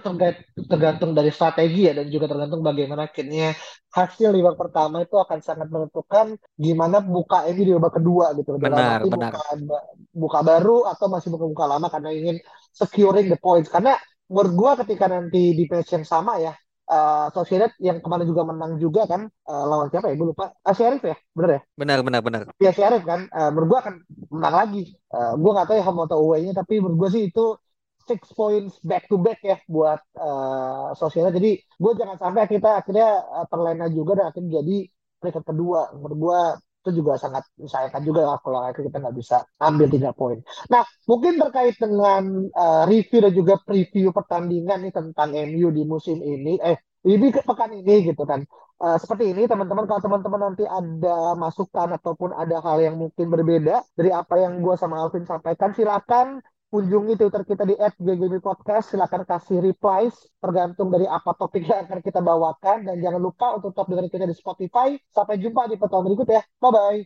tergantung 0.69 1.17
dari 1.17 1.33
strategi 1.33 1.89
ya 1.89 1.97
dan 1.97 2.05
juga 2.13 2.29
tergantung 2.29 2.61
bagaimana 2.61 3.09
akhirnya 3.09 3.57
hasil 3.89 4.29
di 4.29 4.39
babak 4.45 4.69
pertama 4.69 5.01
itu 5.01 5.17
akan 5.17 5.39
sangat 5.41 5.67
menentukan 5.73 6.37
gimana 6.53 7.01
buka 7.01 7.49
ini 7.49 7.65
di 7.65 7.71
babak 7.73 7.97
kedua 7.97 8.37
gitu. 8.37 8.53
Benar, 8.61 9.01
Dalam 9.01 9.09
benar. 9.09 9.31
Buka, 9.33 9.79
buka 10.13 10.39
baru 10.45 10.77
atau 10.85 11.09
masih 11.09 11.33
buka-buka 11.33 11.65
lama 11.65 11.89
karena 11.89 12.13
ingin 12.13 12.37
securing 12.69 13.33
the 13.33 13.39
points. 13.41 13.73
Karena 13.73 13.97
menurut 14.29 14.53
gua 14.53 14.71
ketika 14.85 15.09
nanti 15.09 15.57
di 15.57 15.65
match 15.65 15.89
yang 15.97 16.05
sama 16.05 16.37
ya 16.37 16.53
uh, 16.89 17.27
Sociedad 17.31 17.71
yang 17.79 17.97
kemarin 17.97 18.27
juga 18.27 18.41
menang 18.45 18.77
juga 18.79 19.09
kan 19.09 19.25
uh, 19.25 19.65
lawan 19.67 19.87
siapa 19.89 20.11
ya? 20.11 20.15
Gue 20.19 20.33
lupa. 20.35 20.51
Uh, 20.63 20.75
Sheriff 20.75 21.03
ya? 21.03 21.15
Bener 21.33 21.49
ya? 21.49 21.61
Benar 21.77 21.97
benar 22.05 22.21
benar. 22.21 22.41
Ya 22.59 22.71
Sheriff 22.73 23.03
kan. 23.05 23.29
Uh, 23.31 23.49
menurut 23.53 23.67
gue 23.73 23.79
akan 23.89 23.95
menang 24.31 24.55
lagi. 24.55 24.83
Uh, 25.09 25.33
gue 25.37 25.51
nggak 25.53 25.67
tahu 25.69 25.77
ya 25.79 25.83
home 25.85 26.01
atau 26.09 26.17
away 26.21 26.39
nya 26.45 26.53
tapi 26.57 26.81
menurut 26.81 26.97
gue 27.07 27.09
sih 27.13 27.23
itu 27.29 27.45
six 28.09 28.21
points 28.35 28.77
back 28.83 29.07
to 29.11 29.15
back 29.19 29.39
ya 29.43 29.57
buat 29.67 29.99
uh, 30.19 30.91
sosialnya. 30.97 31.33
Jadi 31.39 31.51
gue 31.59 31.91
jangan 31.99 32.17
sampai 32.19 32.47
kita 32.47 32.83
akhirnya 32.83 33.09
uh, 33.23 33.45
terlena 33.51 33.87
juga 33.91 34.11
dan 34.21 34.25
akhirnya 34.31 34.61
jadi 34.63 34.77
peringkat 35.19 35.43
kedua. 35.47 35.79
Menurut 35.97 36.17
gue 36.19 36.39
itu 36.83 36.99
juga 36.99 37.15
sangat 37.15 37.47
disayangkan 37.55 38.03
juga 38.03 38.21
lah 38.27 38.37
kalau 38.43 38.59
akhirnya 38.59 38.91
kita 38.91 38.97
nggak 38.99 39.15
bisa 39.15 39.37
ambil 39.63 39.87
tiga 39.87 40.11
poin. 40.11 40.37
Nah 40.67 40.83
mungkin 41.07 41.39
terkait 41.39 41.75
dengan 41.79 42.23
uh, 42.51 42.83
review 42.91 43.19
dan 43.23 43.31
juga 43.31 43.55
preview 43.63 44.11
pertandingan 44.11 44.83
nih 44.83 44.91
tentang 44.91 45.31
MU 45.31 45.71
di 45.71 45.83
musim 45.87 46.19
ini, 46.19 46.59
eh 46.59 46.75
ini 47.07 47.31
ke 47.31 47.39
pekan 47.47 47.71
ini 47.71 48.11
gitu 48.11 48.27
kan. 48.27 48.43
Uh, 48.83 48.99
seperti 48.99 49.31
ini 49.31 49.47
teman-teman 49.47 49.87
kalau 49.87 50.03
teman-teman 50.03 50.51
nanti 50.51 50.67
ada 50.67 51.39
masukan 51.39 51.95
ataupun 51.95 52.35
ada 52.35 52.59
hal 52.59 52.83
yang 52.83 52.99
mungkin 52.99 53.31
berbeda 53.31 53.79
dari 53.95 54.11
apa 54.11 54.43
yang 54.43 54.59
gue 54.59 54.75
sama 54.75 54.99
Alvin 54.99 55.23
sampaikan 55.23 55.71
silakan 55.71 56.43
kunjungi 56.73 57.13
Twitter 57.21 57.45
kita 57.45 57.69
di 57.69 57.77
@ggb 57.77 58.41
podcast. 58.41 58.89
Silakan 58.89 59.29
kasih 59.29 59.61
replies 59.61 60.17
tergantung 60.41 60.89
dari 60.89 61.05
apa 61.05 61.37
topik 61.37 61.69
yang 61.69 61.85
akan 61.85 62.01
kita 62.01 62.17
bawakan 62.17 62.89
dan 62.89 62.97
jangan 62.97 63.21
lupa 63.21 63.61
untuk 63.61 63.77
top 63.77 63.93
dengerin 63.93 64.09
kita 64.09 64.25
di 64.25 64.33
Spotify. 64.33 64.97
Sampai 65.13 65.37
jumpa 65.37 65.69
di 65.69 65.77
pertemuan 65.77 66.09
berikut 66.09 66.33
ya. 66.33 66.41
Bye 66.57 66.73
bye. 66.73 66.99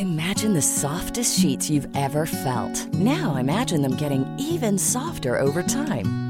Imagine 0.00 0.56
the 0.56 0.64
softest 0.64 1.38
sheets 1.38 1.68
you've 1.68 1.86
ever 1.92 2.24
felt. 2.24 2.88
Now 2.96 3.36
imagine 3.36 3.84
them 3.84 3.94
getting 3.94 4.24
even 4.40 4.78
softer 4.78 5.36
over 5.36 5.62
time. 5.62 6.27